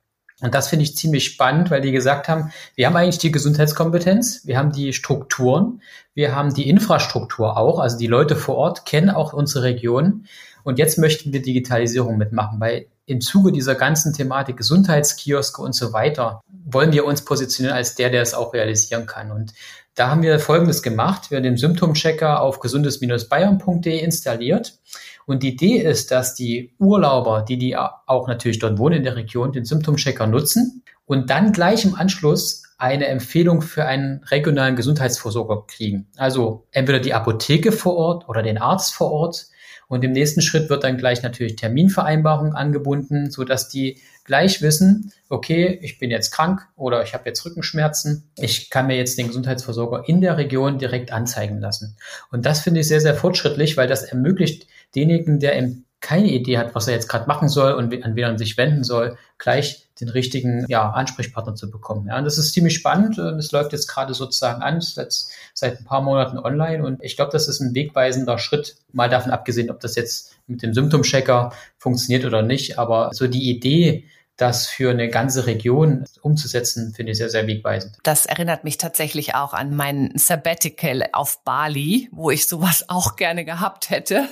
Und 0.41 0.54
das 0.54 0.67
finde 0.67 0.84
ich 0.84 0.95
ziemlich 0.95 1.26
spannend, 1.26 1.71
weil 1.71 1.82
die 1.82 1.91
gesagt 1.91 2.28
haben, 2.28 2.52
wir 2.76 2.86
haben 2.86 2.95
eigentlich 2.95 3.17
die 3.17 3.32
Gesundheitskompetenz, 3.32 4.45
wir 4.45 4.58
haben 4.58 4.71
die 4.71 4.93
Strukturen, 4.93 5.82
wir 6.13 6.36
haben 6.36 6.54
die 6.54 6.69
Infrastruktur 6.69 7.58
auch, 7.58 7.80
also 7.80 7.97
die 7.97 8.08
Leute 8.08 8.36
vor 8.36 8.56
Ort 8.56 8.86
kennen 8.86 9.10
auch 9.10 9.34
unsere 9.34 9.63
Region. 9.63 10.26
Und 10.67 10.80
jetzt 10.80 10.97
möchten 10.97 11.32
wir 11.32 11.41
Digitalisierung 11.41 12.17
mitmachen, 12.17 12.60
weil 12.60 12.88
im 13.06 13.21
Zuge 13.21 13.53
dieser 13.53 13.73
ganzen 13.73 14.12
Thematik 14.12 14.58
Gesundheitskioske 14.58 15.62
und 15.62 15.73
so 15.73 15.93
weiter 15.93 16.41
wollen 16.65 16.91
wir 16.91 17.06
uns 17.06 17.23
positionieren 17.23 17.77
als 17.77 17.95
der, 17.95 18.10
der 18.10 18.21
es 18.21 18.34
auch 18.34 18.53
realisieren 18.53 19.06
kann. 19.06 19.32
Und 19.32 19.53
da 19.95 20.10
haben 20.10 20.23
wir 20.23 20.41
Folgendes 20.41 20.84
gemacht. 20.84 21.32
Wir 21.32 21.38
haben 21.38 21.45
den 21.45 21.56
Symptomchecker 21.56 22.41
auf 22.41 22.60
gesundes-bayern.de 22.60 23.97
installiert. 23.97 24.77
Und 25.25 25.41
die 25.41 25.53
Idee 25.53 25.77
ist, 25.77 26.12
dass 26.12 26.36
die 26.36 26.73
Urlauber, 26.80 27.45
die 27.47 27.58
die 27.58 27.77
auch 27.77 28.27
natürlich 28.27 28.60
dort 28.60 28.77
wohnen 28.77 28.97
in 28.97 29.03
der 29.06 29.15
Region, 29.15 29.53
den 29.53 29.63
Symptomchecker 29.63 30.27
nutzen 30.27 30.84
und 31.06 31.30
dann 31.30 31.53
gleich 31.53 31.86
im 31.86 31.95
Anschluss 31.95 32.63
eine 32.77 33.08
Empfehlung 33.08 33.62
für 33.62 33.86
einen 33.86 34.21
regionalen 34.25 34.75
Gesundheitsversorger 34.75 35.63
kriegen. 35.65 36.08
Also 36.17 36.67
entweder 36.71 36.99
die 36.99 37.13
Apotheke 37.13 37.71
vor 37.71 37.95
Ort 37.95 38.27
oder 38.27 38.43
den 38.43 38.58
Arzt 38.58 38.93
vor 38.93 39.13
Ort 39.13 39.47
und 39.88 40.04
im 40.04 40.12
nächsten 40.12 40.41
Schritt 40.41 40.69
wird 40.69 40.84
dann 40.84 40.97
gleich 40.97 41.23
natürlich 41.23 41.56
Terminvereinbarung 41.56 42.54
angebunden, 42.54 43.32
so 43.32 43.45
die 43.69 44.00
gleich 44.26 44.62
wissen, 44.62 45.13
okay, 45.30 45.80
ich 45.82 45.97
bin 45.97 46.12
jetzt 46.12 46.32
krank 46.32 46.67
oder 46.76 47.02
ich 47.04 47.13
habe 47.13 47.23
jetzt 47.26 47.45
Rückenschmerzen. 47.45 48.30
Ich 48.38 48.69
kann 48.69 48.88
mir 48.88 48.97
jetzt 48.97 49.17
den 49.17 49.28
Gesundheitsversorger 49.28 50.04
in 50.08 50.19
der 50.19 50.38
Region 50.38 50.78
direkt 50.78 51.13
anzeigen 51.13 51.60
lassen. 51.60 51.97
Und 52.32 52.45
das 52.45 52.60
finde 52.60 52.82
ich 52.82 52.88
sehr, 52.88 53.02
sehr 53.02 53.15
fortschrittlich, 53.15 53.78
weil 53.78 53.88
das 53.88 54.04
ermöglicht 54.04 54.67
denjenigen, 54.93 55.39
der 55.39 55.58
eben 55.58 55.86
keine 56.08 56.32
Idee 56.32 56.58
hat, 56.58 56.74
was 56.74 56.88
er 56.88 56.93
jetzt 56.93 57.10
gerade 57.10 57.28
machen 57.28 57.50
soll 57.50 57.74
und 57.74 57.93
an 58.06 58.15
wen 58.15 58.24
er 58.24 58.38
sich 58.38 58.56
wenden 58.56 58.86
soll, 58.86 59.17
gleich 59.38 59.89
den 60.00 60.08
richtigen 60.08 60.65
ja, 60.70 60.89
Ansprechpartner 60.91 61.56
zu 61.56 61.70
bekommen. 61.70 62.08
Ja, 62.08 62.17
und 62.17 62.24
das 62.24 62.38
ist 62.38 62.54
ziemlich 62.54 62.76
spannend 62.76 63.20
und 63.20 63.38
es 63.38 63.52
läuft 63.52 63.74
jetzt 63.74 63.88
gerade 63.88 64.13
sozusagen 64.13 64.62
an, 64.62 64.80
seit, 64.80 65.13
seit 65.54 65.78
ein 65.78 65.84
paar 65.84 66.02
Monaten 66.02 66.38
online 66.38 66.86
und 66.86 67.04
ich 67.04 67.17
glaube, 67.17 67.34
das 67.34 67.50
ist 67.50 67.60
ein 67.60 67.76
wegweisender 67.76 68.38
Schritt, 68.38 68.78
mal 68.93 69.10
davon 69.10 69.34
abgesehen, 69.34 69.70
ob 69.70 69.82
das 69.82 69.96
jetzt 69.96 70.38
mit 70.48 70.63
dem 70.63 70.74
Symptomchecker 70.74 71.52
funktioniert 71.78 72.24
oder 72.24 72.41
nicht, 72.41 72.80
aber 72.80 73.10
so 73.12 73.28
die 73.28 73.50
Idee, 73.50 74.06
das 74.38 74.67
für 74.67 74.91
eine 74.91 75.10
ganze 75.10 75.47
Region 75.47 76.06
umzusetzen, 76.21 76.93
finde 76.93 77.12
ich 77.12 77.17
sehr, 77.17 77.30
sehr 77.30 77.47
wegweisend. 77.47 77.97
Das 78.04 78.28
erinnert 78.28 78.63
mich 78.63 78.78
tatsächlich 78.78 79.34
auch 79.34 79.54
an 79.54 79.76
mein 79.76 80.12
Sabbatical 80.15 81.10
auf 81.12 81.43
Bali, 81.43 82.08
wo 82.12 82.30
ich 82.30 82.47
sowas 82.47 82.86
auch 82.88 83.15
gerne 83.15 83.45
gehabt 83.45 83.89
hätte, 83.89 84.30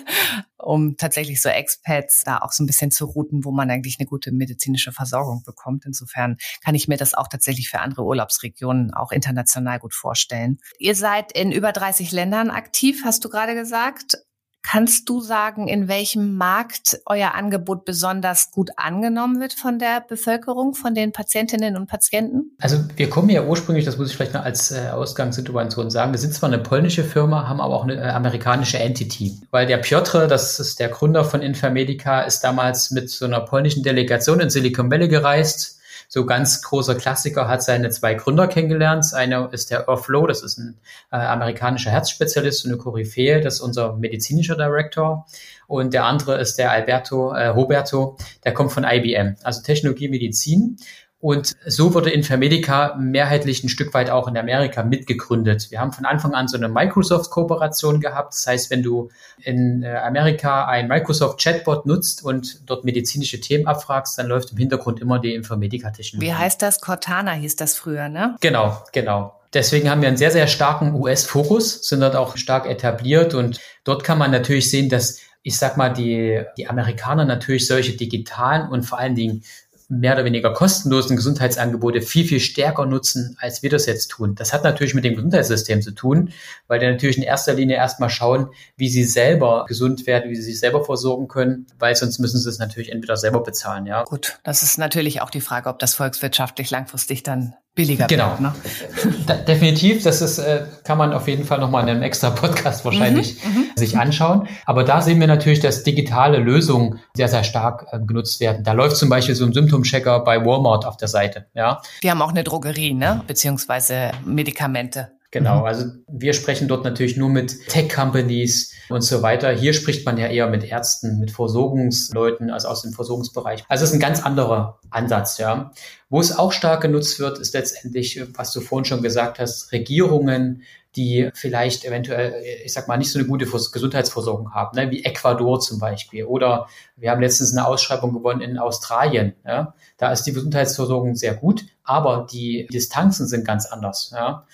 um 0.58 0.96
tatsächlich 0.96 1.42
so 1.42 1.50
Expats 1.50 2.24
da 2.24 2.38
auch 2.38 2.52
so 2.52 2.64
ein 2.64 2.68
bisschen 2.68 2.92
zu 2.92 3.06
routen, 3.06 3.44
wo 3.44 3.52
man 3.52 3.72
eigentlich 3.72 3.98
eine 4.00 4.08
gute 4.08 4.32
medizinische 4.32 4.92
Versorgung 4.92 5.44
bekommt. 5.44 5.86
Insofern 5.86 6.38
kann 6.64 6.76
ich 6.76 6.88
mir 6.88 6.98
das 6.98 7.16
auch 7.16 7.28
tatsächlich 7.28 7.70
für 7.70 7.80
andere 7.80 8.04
Urlaubsregionen 8.04 8.94
auch 8.94 9.12
international 9.12 9.80
gut 9.80 9.96
vorstellen. 9.96 10.60
Ihr 10.78 10.96
seid 10.96 11.32
in 11.32 11.52
über 11.52 11.72
30 11.72 12.12
Ländern 12.12 12.52
aktiv, 12.52 13.02
hast 13.04 13.26
du 13.26 13.30
gerade 13.30 13.56
gesagt. 13.56 14.18
Kannst 14.68 15.10
du 15.10 15.22
sagen, 15.22 15.68
in 15.68 15.88
welchem 15.88 16.38
Markt 16.38 17.00
euer 17.06 17.36
Angebot 17.36 17.86
besonders 17.86 18.50
gut 18.50 18.72
angenommen 18.78 19.40
wird 19.40 19.54
von 19.54 19.78
der 19.78 20.02
Bevölkerung, 20.02 20.74
von 20.74 20.96
den 20.96 21.12
Patientinnen 21.12 21.78
und 21.78 21.88
Patienten? 21.88 22.56
Also 22.60 22.80
wir 22.96 23.08
kommen 23.08 23.30
ja 23.30 23.44
ursprünglich, 23.44 23.86
das 23.86 24.00
muss 24.00 24.10
ich 24.10 24.16
vielleicht 24.16 24.34
noch 24.34 24.44
als 24.44 24.72
äh, 24.72 24.90
Ausgangssituation 24.92 25.92
sagen, 25.92 26.14
wir 26.14 26.18
sind 26.18 26.34
zwar 26.34 26.50
eine 26.50 26.58
polnische 26.58 27.04
Firma, 27.04 27.48
haben 27.48 27.62
aber 27.62 27.76
auch 27.76 27.84
eine 27.84 27.96
äh, 27.96 28.10
amerikanische 28.10 28.80
Entity. 28.80 29.40
Weil 29.52 29.68
der 29.68 29.78
Piotr, 29.78 30.26
das 30.26 30.60
ist 30.60 30.80
der 30.80 30.90
Gründer 30.90 31.24
von 31.24 31.44
Infamedica, 31.44 32.22
ist 32.22 32.42
damals 32.42 32.90
mit 32.90 33.12
so 33.12 33.26
einer 33.26 33.42
polnischen 33.42 33.84
Delegation 33.84 34.40
in 34.40 34.50
Silicon 34.50 34.90
Valley 34.90 35.10
gereist 35.10 35.75
so 36.08 36.26
ganz 36.26 36.62
großer 36.62 36.96
Klassiker, 36.96 37.48
hat 37.48 37.64
seine 37.64 37.90
zwei 37.90 38.14
Gründer 38.14 38.48
kennengelernt. 38.48 39.06
Einer 39.14 39.52
ist 39.52 39.72
der 39.72 39.90
Earth 39.90 40.06
Flow, 40.06 40.28
das 40.28 40.44
ist 40.44 40.58
ein 40.58 40.78
äh, 41.12 41.18
amerikanischer 41.18 41.92
Herzspezialist 41.92 42.66
und 42.66 42.72
eine 42.72 42.80
Koryphäe, 42.80 43.42
das 43.42 43.56
ist 43.56 43.62
unser 43.62 43.94
medizinischer 43.94 44.56
Director. 44.56 45.26
Und 45.68 45.94
der 45.94 46.06
andere 46.06 46.40
ist 46.40 46.58
der 46.58 46.72
Alberto, 46.72 47.32
äh, 47.32 47.48
Roberto, 47.48 48.18
der 48.44 48.54
kommt 48.54 48.72
von 48.72 48.84
IBM, 48.84 49.36
also 49.44 49.62
Technologie 49.62 50.10
Medizin. 50.10 50.78
Und 51.26 51.56
so 51.66 51.96
wurde 51.96 52.12
Infermedica 52.12 52.96
mehrheitlich 53.00 53.64
ein 53.64 53.70
Stück 53.70 53.96
weit 53.96 54.12
auch 54.12 54.28
in 54.28 54.38
Amerika 54.38 54.84
mitgegründet. 54.84 55.72
Wir 55.72 55.80
haben 55.80 55.92
von 55.92 56.06
Anfang 56.06 56.36
an 56.36 56.48
so 56.48 56.56
eine 56.56 56.70
Microsoft-Kooperation 56.70 58.00
gehabt. 58.00 58.36
Das 58.36 58.46
heißt, 58.46 58.70
wenn 58.70 58.84
du 58.84 59.10
in 59.42 59.82
äh, 59.82 59.96
Amerika 59.96 60.68
ein 60.68 60.88
Microsoft 60.88 61.42
Chatbot 61.42 61.88
nutzt 61.88 62.24
und 62.24 62.70
dort 62.70 62.86
medizinische 62.86 63.40
Themen 63.40 63.66
abfragst, 63.66 64.20
dann 64.20 64.28
läuft 64.28 64.52
im 64.52 64.60
Hintergrund 64.60 65.00
immer 65.00 65.18
die 65.18 65.34
Infermedica-Technologie. 65.34 66.28
Wie 66.28 66.36
heißt 66.36 66.62
das? 66.62 66.80
Cortana 66.80 67.32
hieß 67.32 67.56
das 67.56 67.74
früher, 67.74 68.08
ne? 68.08 68.36
Genau, 68.42 68.84
genau. 68.94 69.34
Deswegen 69.52 69.90
haben 69.90 70.02
wir 70.02 70.10
einen 70.10 70.18
sehr, 70.18 70.30
sehr 70.30 70.46
starken 70.46 70.94
US-Fokus, 70.94 71.88
sind 71.88 72.02
dort 72.02 72.16
auch 72.16 72.38
stark 72.38 72.68
etabliert 72.68 73.34
und 73.34 73.60
dort 73.84 74.04
kann 74.04 74.20
man 74.20 74.30
natürlich 74.30 74.70
sehen, 74.70 74.90
dass 74.90 75.22
ich 75.48 75.60
sag 75.60 75.78
mal, 75.78 75.90
die, 75.90 76.42
die 76.58 76.68
Amerikaner 76.68 77.24
natürlich 77.24 77.68
solche 77.68 77.96
digitalen 77.96 78.68
und 78.68 78.82
vor 78.82 78.98
allen 78.98 79.14
Dingen 79.14 79.44
mehr 79.88 80.14
oder 80.14 80.26
weniger 80.26 80.52
kostenlosen 80.54 81.16
Gesundheitsangebote 81.16 82.02
viel, 82.02 82.26
viel 82.26 82.40
stärker 82.40 82.86
nutzen, 82.86 83.38
als 83.40 83.64
wir 83.64 83.70
das 83.70 83.86
jetzt 83.86 84.08
tun. 84.08 84.36
Das 84.36 84.54
hat 84.54 84.64
natürlich 84.64 84.94
mit 84.94 85.04
dem 85.04 85.16
Gesundheitssystem 85.16 85.82
zu 85.82 85.92
tun, 85.92 86.32
weil 86.68 86.80
die 86.80 86.88
natürlich 86.88 87.18
in 87.18 87.24
erster 87.24 87.54
Linie 87.54 87.76
erstmal 87.76 88.10
schauen, 88.10 88.50
wie 88.78 88.90
sie 88.90 89.04
selber 89.04 89.66
gesund 89.68 90.08
werden, 90.08 90.32
wie 90.32 90.36
sie 90.36 90.44
sich 90.44 90.60
selber 90.60 90.84
versorgen 90.84 91.28
können, 91.28 91.68
weil 91.78 91.96
sonst 91.96 92.20
müssen 92.20 92.40
sie 92.40 92.50
es 92.50 92.60
natürlich 92.60 92.92
entweder 92.92 93.18
selber 93.18 93.44
bezahlen, 93.44 93.86
ja. 93.86 94.04
Gut, 94.04 94.40
das 94.44 94.64
ist 94.64 94.78
natürlich 94.78 95.22
auch 95.22 95.30
die 95.30 95.42
Frage, 95.42 95.70
ob 95.70 95.80
das 95.80 95.94
volkswirtschaftlich 95.94 96.72
langfristig 96.72 97.24
dann 97.24 97.56
billiger 97.76 98.08
genau. 98.08 98.32
wird. 98.32 98.42
Ne? 98.42 99.44
definitiv, 99.48 100.02
das 100.04 100.22
ist, 100.22 100.40
äh, 100.40 100.66
kann 100.84 100.98
man 100.98 101.14
auf 101.14 101.28
jeden 101.28 101.44
Fall 101.44 101.60
nochmal 101.60 101.84
in 101.84 101.90
einem 101.90 102.02
extra 102.02 102.30
Podcast 102.30 102.86
wahrscheinlich 102.86 103.44
mhm, 103.44 103.52
mhm, 103.52 103.66
sich 103.76 103.98
anschauen. 103.98 104.48
Aber 104.66 104.84
da 104.84 105.02
sehen 105.02 105.20
wir 105.20 105.28
natürlich, 105.28 105.60
dass 105.60 105.84
digitale 105.84 106.40
Lösungen 106.40 107.00
sehr, 107.16 107.28
sehr 107.28 107.44
stark 107.44 107.88
äh, 107.92 108.00
genutzt 108.00 108.40
werden. 108.40 108.64
Da 108.64 108.72
läuft 108.72 108.96
zum 108.96 109.10
Beispiel 109.10 109.36
so 109.36 109.46
ein 109.46 109.54
Symptomchecker 109.54 110.22
bei 110.22 110.44
Walmart 110.46 110.86
auf 110.86 110.98
der 110.98 111.10
Seite. 111.10 111.48
Ja. 111.54 111.82
Die 112.02 112.10
haben 112.10 112.22
auch 112.22 112.32
eine 112.32 112.44
Drogerie, 112.44 112.94
ne? 112.94 113.22
beziehungsweise 113.28 114.12
Medikamente. 114.24 115.15
Genau, 115.36 115.60
mhm. 115.60 115.66
also 115.66 115.86
wir 116.08 116.32
sprechen 116.32 116.70
dort 116.70 116.86
natürlich 116.86 117.18
nur 117.18 117.28
mit 117.28 117.68
Tech-Companies 117.68 118.72
und 118.88 119.02
so 119.02 119.22
weiter. 119.22 119.52
Hier 119.52 119.74
spricht 119.74 120.06
man 120.06 120.18
ja 120.18 120.28
eher 120.28 120.48
mit 120.48 120.64
Ärzten, 120.64 121.20
mit 121.20 121.30
Versorgungsleuten, 121.30 122.50
also 122.50 122.70
aus 122.70 122.84
dem 122.84 122.94
Versorgungsbereich. 122.94 123.66
Also 123.68 123.84
es 123.84 123.90
ist 123.90 123.96
ein 123.96 124.00
ganz 124.00 124.24
anderer 124.24 124.80
Ansatz, 124.92 125.38
ja. 125.38 125.72
Wo 126.08 126.22
es 126.22 126.38
auch 126.38 126.54
stark 126.54 126.84
genutzt 126.84 127.20
wird, 127.20 127.38
ist 127.38 127.54
letztendlich, 127.54 128.24
was 128.34 128.54
du 128.54 128.62
vorhin 128.62 128.86
schon 128.86 129.02
gesagt 129.02 129.38
hast, 129.40 129.74
Regierungen, 129.74 130.64
die 130.96 131.30
vielleicht 131.34 131.84
eventuell, 131.84 132.42
ich 132.64 132.72
sag 132.72 132.88
mal, 132.88 132.96
nicht 132.96 133.12
so 133.12 133.20
eine 133.20 133.28
gute 133.28 133.46
Gesundheitsversorgung 133.46 134.54
haben, 134.54 134.78
ne, 134.78 134.90
wie 134.90 135.04
Ecuador 135.04 135.60
zum 135.60 135.80
Beispiel. 135.80 136.24
Oder 136.24 136.68
wir 136.96 137.12
haben 137.12 137.20
letztens 137.20 137.52
eine 137.52 137.68
Ausschreibung 137.68 138.14
gewonnen 138.14 138.40
in 138.40 138.58
Australien. 138.58 139.34
Ja. 139.46 139.74
Da 139.98 140.14
ist 140.14 140.24
die 140.24 140.32
Gesundheitsversorgung 140.32 141.16
sehr 141.16 141.36
gut, 141.36 141.66
aber 141.84 142.26
die 142.32 142.68
Distanzen 142.72 143.28
sind 143.28 143.46
ganz 143.46 143.66
anders. 143.66 144.12
Ja. 144.16 144.46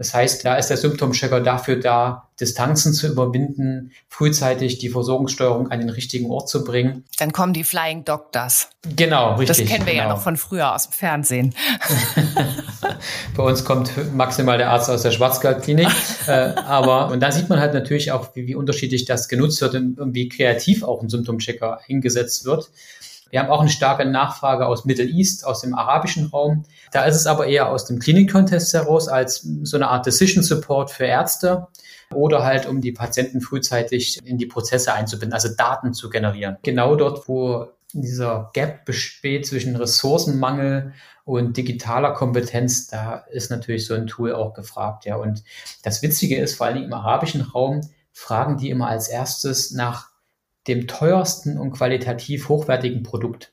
Das 0.00 0.14
heißt, 0.14 0.46
da 0.46 0.54
ist 0.54 0.68
der 0.68 0.78
Symptomchecker 0.78 1.42
dafür 1.42 1.76
da, 1.76 2.30
Distanzen 2.40 2.94
zu 2.94 3.06
überwinden, 3.06 3.92
frühzeitig 4.08 4.78
die 4.78 4.88
Versorgungssteuerung 4.88 5.70
an 5.70 5.78
den 5.78 5.90
richtigen 5.90 6.30
Ort 6.30 6.48
zu 6.48 6.64
bringen. 6.64 7.04
Dann 7.18 7.32
kommen 7.32 7.52
die 7.52 7.64
Flying 7.64 8.06
Doctors. 8.06 8.70
Genau, 8.96 9.34
richtig. 9.34 9.58
Das 9.58 9.66
kennen 9.66 9.84
wir 9.84 9.92
genau. 9.92 10.04
ja 10.04 10.08
noch 10.08 10.22
von 10.22 10.38
früher 10.38 10.74
aus 10.74 10.88
dem 10.88 10.92
Fernsehen. 10.92 11.54
Bei 13.36 13.42
uns 13.42 13.62
kommt 13.62 13.92
maximal 14.14 14.56
der 14.56 14.70
Arzt 14.70 14.88
aus 14.88 15.02
der 15.02 15.10
Schwarzwaldklinik. 15.10 15.88
äh, 16.26 16.30
aber, 16.30 17.08
und 17.10 17.20
da 17.20 17.30
sieht 17.30 17.50
man 17.50 17.60
halt 17.60 17.74
natürlich 17.74 18.10
auch, 18.10 18.34
wie, 18.34 18.46
wie 18.46 18.54
unterschiedlich 18.54 19.04
das 19.04 19.28
genutzt 19.28 19.60
wird 19.60 19.74
und 19.74 20.14
wie 20.14 20.30
kreativ 20.30 20.82
auch 20.82 21.02
ein 21.02 21.10
Symptomchecker 21.10 21.80
eingesetzt 21.90 22.46
wird. 22.46 22.70
Wir 23.30 23.40
haben 23.40 23.50
auch 23.50 23.60
eine 23.60 23.70
starke 23.70 24.04
Nachfrage 24.04 24.66
aus 24.66 24.84
Middle 24.84 25.08
East, 25.08 25.46
aus 25.46 25.60
dem 25.60 25.74
arabischen 25.74 26.26
Raum. 26.26 26.64
Da 26.92 27.04
ist 27.04 27.16
es 27.16 27.26
aber 27.26 27.46
eher 27.46 27.68
aus 27.68 27.84
dem 27.86 27.98
Klinik-Contest 27.98 28.74
heraus 28.74 29.08
als 29.08 29.46
so 29.62 29.76
eine 29.76 29.88
Art 29.88 30.06
Decision 30.06 30.42
Support 30.42 30.90
für 30.90 31.04
Ärzte 31.04 31.68
oder 32.12 32.44
halt 32.44 32.66
um 32.66 32.80
die 32.80 32.92
Patienten 32.92 33.40
frühzeitig 33.40 34.18
in 34.24 34.36
die 34.36 34.46
Prozesse 34.46 34.92
einzubinden, 34.92 35.32
also 35.32 35.48
Daten 35.56 35.94
zu 35.94 36.10
generieren. 36.10 36.56
Genau 36.62 36.96
dort, 36.96 37.28
wo 37.28 37.68
dieser 37.92 38.50
Gap 38.52 38.84
besteht 38.84 39.46
zwischen 39.46 39.76
Ressourcenmangel 39.76 40.92
und 41.24 41.56
digitaler 41.56 42.12
Kompetenz, 42.12 42.88
da 42.88 43.24
ist 43.30 43.50
natürlich 43.50 43.86
so 43.86 43.94
ein 43.94 44.06
Tool 44.06 44.34
auch 44.34 44.54
gefragt, 44.54 45.04
ja. 45.04 45.16
Und 45.16 45.44
das 45.82 46.02
Witzige 46.02 46.38
ist, 46.38 46.56
vor 46.56 46.66
allen 46.66 46.76
Dingen 46.76 46.86
im 46.88 46.92
arabischen 46.92 47.42
Raum 47.42 47.80
fragen 48.12 48.56
die 48.56 48.70
immer 48.70 48.88
als 48.88 49.08
erstes 49.08 49.70
nach 49.70 50.09
dem 50.70 50.86
teuersten 50.86 51.58
und 51.58 51.72
qualitativ 51.72 52.48
hochwertigen 52.48 53.02
Produkt. 53.02 53.52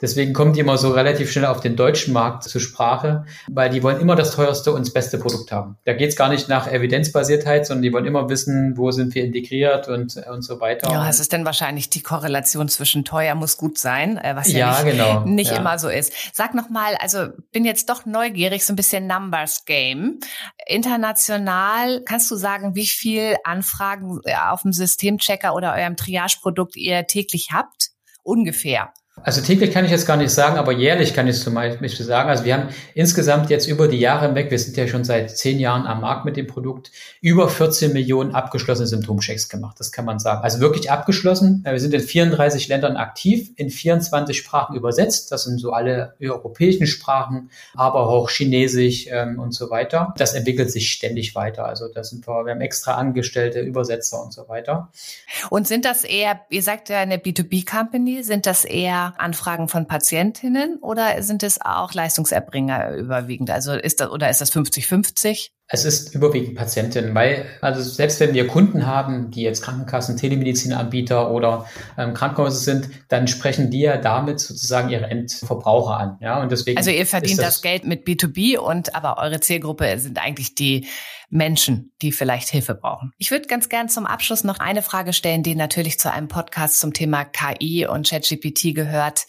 Deswegen 0.00 0.34
kommt 0.34 0.56
die 0.56 0.60
immer 0.60 0.76
so 0.76 0.90
relativ 0.90 1.32
schnell 1.32 1.46
auf 1.46 1.60
den 1.60 1.74
deutschen 1.74 2.12
Markt 2.12 2.44
zur 2.44 2.60
Sprache, 2.60 3.24
weil 3.48 3.70
die 3.70 3.82
wollen 3.82 3.98
immer 3.98 4.14
das 4.14 4.32
teuerste 4.32 4.72
und 4.72 4.86
das 4.86 4.92
beste 4.92 5.16
Produkt 5.16 5.52
haben. 5.52 5.78
Da 5.84 5.94
geht 5.94 6.10
es 6.10 6.16
gar 6.16 6.28
nicht 6.28 6.48
nach 6.50 6.70
Evidenzbasiertheit, 6.70 7.66
sondern 7.66 7.82
die 7.82 7.92
wollen 7.94 8.04
immer 8.04 8.28
wissen, 8.28 8.76
wo 8.76 8.90
sind 8.90 9.14
wir 9.14 9.24
integriert 9.24 9.88
und, 9.88 10.16
und 10.30 10.42
so 10.42 10.60
weiter. 10.60 10.92
Ja, 10.92 11.08
es 11.08 11.18
ist 11.18 11.32
dann 11.32 11.46
wahrscheinlich 11.46 11.88
die 11.88 12.02
Korrelation 12.02 12.68
zwischen 12.68 13.06
teuer 13.06 13.34
muss 13.34 13.56
gut 13.56 13.78
sein, 13.78 14.18
äh, 14.18 14.36
was 14.36 14.52
ja, 14.52 14.58
ja 14.58 14.82
nicht, 14.82 14.92
genau. 14.92 15.24
nicht 15.24 15.50
ja. 15.52 15.56
immer 15.56 15.78
so 15.78 15.88
ist. 15.88 16.12
Sag 16.34 16.54
noch 16.54 16.68
mal, 16.68 16.94
also 16.96 17.28
bin 17.52 17.64
jetzt 17.64 17.88
doch 17.88 18.04
neugierig, 18.04 18.66
so 18.66 18.74
ein 18.74 18.76
bisschen 18.76 19.06
Numbers 19.06 19.64
Game. 19.64 20.20
International, 20.66 22.02
kannst 22.04 22.30
du 22.30 22.36
sagen, 22.36 22.74
wie 22.74 22.86
viel 22.86 23.36
Anfragen 23.44 24.20
äh, 24.24 24.34
auf 24.50 24.60
dem 24.60 24.74
Systemchecker 24.74 25.54
oder 25.54 25.72
eurem 25.72 25.96
Triage-Produkt 25.96 26.76
ihr 26.76 27.06
täglich 27.06 27.48
habt? 27.50 27.92
Ungefähr. 28.22 28.92
Also 29.22 29.40
täglich 29.40 29.72
kann 29.72 29.84
ich 29.84 29.90
jetzt 29.90 30.06
gar 30.06 30.18
nicht 30.18 30.30
sagen, 30.30 30.58
aber 30.58 30.72
jährlich 30.72 31.14
kann 31.14 31.26
ich 31.26 31.36
es 31.36 31.42
zum 31.42 31.54
Beispiel 31.54 31.88
sagen. 31.88 32.28
Also 32.28 32.44
wir 32.44 32.54
haben 32.54 32.68
insgesamt 32.94 33.48
jetzt 33.48 33.66
über 33.66 33.88
die 33.88 33.98
Jahre 33.98 34.26
hinweg, 34.26 34.50
wir 34.50 34.58
sind 34.58 34.76
ja 34.76 34.86
schon 34.86 35.04
seit 35.04 35.36
zehn 35.36 35.58
Jahren 35.58 35.86
am 35.86 36.02
Markt 36.02 36.26
mit 36.26 36.36
dem 36.36 36.46
Produkt, 36.46 36.92
über 37.22 37.48
14 37.48 37.94
Millionen 37.94 38.34
abgeschlossene 38.34 38.86
Symptomchecks 38.86 39.48
gemacht. 39.48 39.80
Das 39.80 39.90
kann 39.90 40.04
man 40.04 40.18
sagen. 40.18 40.44
Also 40.44 40.60
wirklich 40.60 40.90
abgeschlossen. 40.90 41.64
Wir 41.64 41.80
sind 41.80 41.94
in 41.94 42.00
34 42.00 42.68
Ländern 42.68 42.96
aktiv, 42.96 43.50
in 43.56 43.70
24 43.70 44.36
Sprachen 44.36 44.76
übersetzt. 44.76 45.32
Das 45.32 45.44
sind 45.44 45.58
so 45.58 45.72
alle 45.72 46.14
europäischen 46.20 46.86
Sprachen, 46.86 47.50
aber 47.74 48.08
auch 48.08 48.28
Chinesisch 48.28 49.06
ähm, 49.10 49.40
und 49.40 49.52
so 49.52 49.70
weiter. 49.70 50.14
Das 50.18 50.34
entwickelt 50.34 50.70
sich 50.70 50.92
ständig 50.92 51.34
weiter. 51.34 51.64
Also 51.64 51.88
das 51.88 52.10
sind 52.10 52.28
wir, 52.28 52.44
wir 52.44 52.52
haben 52.52 52.60
extra 52.60 52.94
Angestellte, 52.94 53.60
Übersetzer 53.60 54.22
und 54.22 54.34
so 54.34 54.46
weiter. 54.48 54.92
Und 55.48 55.66
sind 55.66 55.86
das 55.86 56.04
eher, 56.04 56.40
ihr 56.50 56.62
sagt 56.62 56.90
ja 56.90 56.98
eine 56.98 57.16
B2B-Company, 57.16 58.22
sind 58.22 58.46
das 58.46 58.64
eher 58.64 59.05
Anfragen 59.16 59.68
von 59.68 59.86
Patientinnen 59.86 60.78
oder 60.78 61.22
sind 61.22 61.42
es 61.42 61.60
auch 61.60 61.92
Leistungserbringer 61.94 62.94
überwiegend? 62.94 63.50
Also 63.50 63.72
ist 63.74 64.00
das 64.00 64.10
oder 64.10 64.30
ist 64.30 64.40
das 64.40 64.52
50-50? 64.52 65.50
Es 65.68 65.84
ist 65.84 66.14
überwiegend 66.14 66.54
Patientinnen, 66.54 67.12
weil, 67.14 67.46
also 67.60 67.80
selbst 67.80 68.20
wenn 68.20 68.34
wir 68.34 68.46
Kunden 68.46 68.86
haben, 68.86 69.32
die 69.32 69.42
jetzt 69.42 69.62
Krankenkassen, 69.62 70.16
Telemedizinanbieter 70.16 71.32
oder 71.32 71.66
ähm, 71.98 72.14
Krankenhäuser 72.14 72.58
sind, 72.58 72.88
dann 73.08 73.26
sprechen 73.26 73.70
die 73.70 73.80
ja 73.80 73.96
damit 73.96 74.38
sozusagen 74.38 74.90
ihre 74.90 75.06
Endverbraucher 75.06 75.96
an. 75.96 76.18
Ja, 76.20 76.40
und 76.40 76.52
deswegen. 76.52 76.78
Also 76.78 76.90
ihr 76.90 77.04
verdient 77.04 77.40
das, 77.40 77.56
das, 77.56 77.62
Geld 77.62 77.84
mit 77.84 78.06
B2B 78.06 78.58
und 78.58 78.94
aber 78.94 79.18
eure 79.18 79.40
Zielgruppe 79.40 79.98
sind 79.98 80.22
eigentlich 80.22 80.54
die 80.54 80.86
Menschen, 81.28 81.92
die 82.02 82.12
vielleicht 82.12 82.48
Hilfe 82.48 82.74
brauchen. 82.74 83.12
Ich 83.18 83.32
würde 83.32 83.48
ganz 83.48 83.68
gern 83.68 83.88
zum 83.88 84.06
Abschluss 84.06 84.44
noch 84.44 84.60
eine 84.60 84.82
Frage 84.82 85.12
stellen, 85.12 85.42
die 85.42 85.56
natürlich 85.56 85.98
zu 85.98 86.12
einem 86.12 86.28
Podcast 86.28 86.78
zum 86.78 86.92
Thema 86.92 87.24
KI 87.24 87.86
und 87.86 88.08
ChatGPT 88.08 88.74
gehört. 88.74 89.26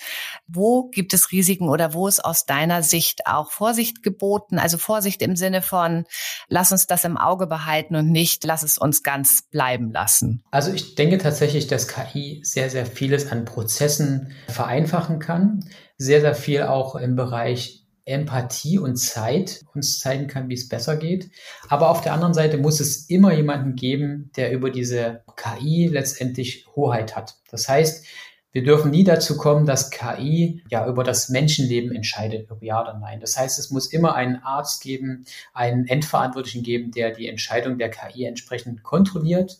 Wo 0.47 0.89
gibt 0.89 1.13
es 1.13 1.31
Risiken 1.31 1.69
oder 1.69 1.93
wo 1.93 2.07
ist 2.07 2.23
aus 2.23 2.45
deiner 2.45 2.83
Sicht 2.83 3.27
auch 3.27 3.51
Vorsicht 3.51 4.03
geboten? 4.03 4.59
Also 4.59 4.77
Vorsicht 4.77 5.21
im 5.21 5.35
Sinne 5.35 5.61
von, 5.61 6.05
lass 6.47 6.71
uns 6.71 6.87
das 6.87 7.03
im 7.03 7.17
Auge 7.17 7.47
behalten 7.47 7.95
und 7.95 8.11
nicht, 8.11 8.43
lass 8.45 8.63
es 8.63 8.77
uns 8.77 9.03
ganz 9.03 9.43
bleiben 9.49 9.91
lassen. 9.91 10.43
Also 10.51 10.71
ich 10.71 10.95
denke 10.95 11.17
tatsächlich, 11.17 11.67
dass 11.67 11.87
KI 11.87 12.41
sehr, 12.43 12.69
sehr 12.69 12.85
vieles 12.85 13.31
an 13.31 13.45
Prozessen 13.45 14.31
vereinfachen 14.47 15.19
kann. 15.19 15.69
Sehr, 15.97 16.21
sehr 16.21 16.35
viel 16.35 16.63
auch 16.63 16.95
im 16.95 17.15
Bereich 17.15 17.87
Empathie 18.07 18.79
und 18.79 18.95
Zeit 18.95 19.65
uns 19.73 19.99
zeigen 19.99 20.27
kann, 20.27 20.47
wie 20.47 20.53
es 20.53 20.69
besser 20.69 20.95
geht. 20.95 21.29
Aber 21.67 21.89
auf 21.89 22.01
der 22.01 22.13
anderen 22.13 22.33
Seite 22.33 22.57
muss 22.57 22.79
es 22.79 23.09
immer 23.09 23.33
jemanden 23.33 23.75
geben, 23.75 24.31
der 24.37 24.53
über 24.53 24.69
diese 24.69 25.23
KI 25.35 25.87
letztendlich 25.87 26.65
Hoheit 26.75 27.15
hat. 27.17 27.35
Das 27.51 27.67
heißt, 27.67 28.05
wir 28.51 28.63
dürfen 28.63 28.91
nie 28.91 29.03
dazu 29.03 29.37
kommen, 29.37 29.65
dass 29.65 29.89
KI 29.89 30.63
ja 30.69 30.87
über 30.87 31.03
das 31.03 31.29
Menschenleben 31.29 31.93
entscheidet, 31.93 32.49
ob 32.49 32.63
ja 32.63 32.81
oder 32.81 32.97
nein. 32.97 33.19
Das 33.19 33.37
heißt, 33.37 33.59
es 33.59 33.69
muss 33.69 33.87
immer 33.87 34.15
einen 34.15 34.37
Arzt 34.37 34.81
geben, 34.81 35.25
einen 35.53 35.85
Endverantwortlichen 35.87 36.63
geben, 36.63 36.91
der 36.91 37.11
die 37.11 37.27
Entscheidung 37.27 37.77
der 37.77 37.89
KI 37.89 38.25
entsprechend 38.25 38.83
kontrolliert. 38.83 39.59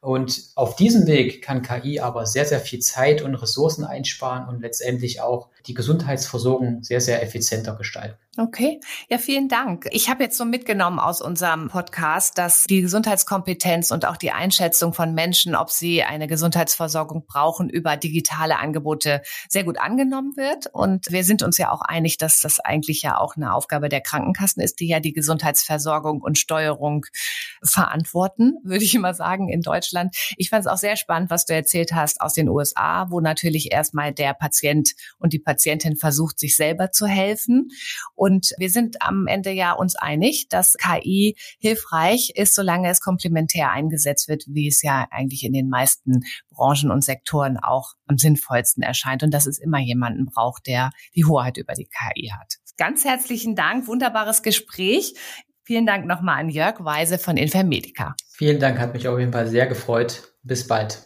Und 0.00 0.50
auf 0.54 0.76
diesem 0.76 1.06
Weg 1.06 1.42
kann 1.42 1.62
KI 1.62 1.98
aber 1.98 2.26
sehr, 2.26 2.44
sehr 2.44 2.60
viel 2.60 2.78
Zeit 2.78 3.22
und 3.22 3.34
Ressourcen 3.34 3.84
einsparen 3.84 4.48
und 4.48 4.60
letztendlich 4.60 5.20
auch 5.20 5.48
die 5.66 5.74
Gesundheitsversorgung 5.74 6.82
sehr, 6.82 7.00
sehr 7.00 7.22
effizienter 7.22 7.74
gestalten. 7.76 8.18
Okay, 8.38 8.80
ja, 9.08 9.16
vielen 9.16 9.48
Dank. 9.48 9.86
Ich 9.92 10.10
habe 10.10 10.22
jetzt 10.22 10.36
so 10.36 10.44
mitgenommen 10.44 10.98
aus 10.98 11.22
unserem 11.22 11.68
Podcast, 11.68 12.36
dass 12.36 12.64
die 12.64 12.82
Gesundheitskompetenz 12.82 13.90
und 13.90 14.04
auch 14.04 14.18
die 14.18 14.30
Einschätzung 14.30 14.92
von 14.92 15.14
Menschen, 15.14 15.54
ob 15.54 15.70
sie 15.70 16.02
eine 16.02 16.26
Gesundheitsversorgung 16.26 17.24
brauchen, 17.26 17.70
über 17.70 17.96
digitale 17.96 18.58
Angebote 18.58 19.22
sehr 19.48 19.64
gut 19.64 19.80
angenommen 19.80 20.36
wird. 20.36 20.66
Und 20.66 21.10
wir 21.10 21.24
sind 21.24 21.42
uns 21.42 21.56
ja 21.56 21.72
auch 21.72 21.80
einig, 21.80 22.18
dass 22.18 22.40
das 22.40 22.60
eigentlich 22.60 23.00
ja 23.00 23.16
auch 23.16 23.36
eine 23.36 23.54
Aufgabe 23.54 23.88
der 23.88 24.02
Krankenkassen 24.02 24.62
ist, 24.62 24.80
die 24.80 24.88
ja 24.88 25.00
die 25.00 25.14
Gesundheitsversorgung 25.14 26.20
und 26.20 26.36
Steuerung 26.36 27.06
verantworten, 27.62 28.58
würde 28.64 28.84
ich 28.84 28.94
immer 28.94 29.14
sagen, 29.14 29.48
in 29.48 29.62
Deutschland. 29.62 30.14
Ich 30.36 30.50
fand 30.50 30.66
es 30.66 30.70
auch 30.70 30.76
sehr 30.76 30.96
spannend, 30.96 31.30
was 31.30 31.46
du 31.46 31.54
erzählt 31.54 31.94
hast 31.94 32.20
aus 32.20 32.34
den 32.34 32.50
USA, 32.50 33.06
wo 33.08 33.20
natürlich 33.20 33.72
erstmal 33.72 34.12
der 34.12 34.34
Patient 34.34 34.92
und 35.18 35.32
die 35.32 35.38
Patientin 35.38 35.55
versucht, 35.96 36.38
sich 36.38 36.56
selber 36.56 36.90
zu 36.90 37.06
helfen. 37.06 37.68
Und 38.14 38.52
wir 38.58 38.70
sind 38.70 39.02
am 39.02 39.26
Ende 39.26 39.50
ja 39.50 39.72
uns 39.72 39.96
einig, 39.96 40.48
dass 40.48 40.74
KI 40.74 41.36
hilfreich 41.58 42.32
ist, 42.34 42.54
solange 42.54 42.90
es 42.90 43.00
komplementär 43.00 43.70
eingesetzt 43.70 44.28
wird, 44.28 44.44
wie 44.48 44.68
es 44.68 44.82
ja 44.82 45.06
eigentlich 45.10 45.44
in 45.44 45.52
den 45.52 45.68
meisten 45.68 46.24
Branchen 46.50 46.90
und 46.90 47.04
Sektoren 47.04 47.58
auch 47.58 47.94
am 48.06 48.18
sinnvollsten 48.18 48.82
erscheint 48.82 49.22
und 49.22 49.32
dass 49.32 49.46
es 49.46 49.58
immer 49.58 49.80
jemanden 49.80 50.26
braucht, 50.26 50.66
der 50.66 50.90
die 51.14 51.24
Hoheit 51.24 51.56
über 51.56 51.74
die 51.74 51.88
KI 51.88 52.32
hat. 52.38 52.54
Ganz 52.78 53.04
herzlichen 53.04 53.54
Dank, 53.54 53.86
wunderbares 53.86 54.42
Gespräch. 54.42 55.14
Vielen 55.62 55.86
Dank 55.86 56.06
nochmal 56.06 56.38
an 56.38 56.48
Jörg 56.48 56.84
Weise 56.84 57.18
von 57.18 57.36
Infermedica. 57.36 58.14
Vielen 58.30 58.60
Dank, 58.60 58.78
hat 58.78 58.92
mich 58.92 59.08
auf 59.08 59.18
jeden 59.18 59.32
Fall 59.32 59.48
sehr 59.48 59.66
gefreut. 59.66 60.32
Bis 60.42 60.66
bald. 60.66 61.05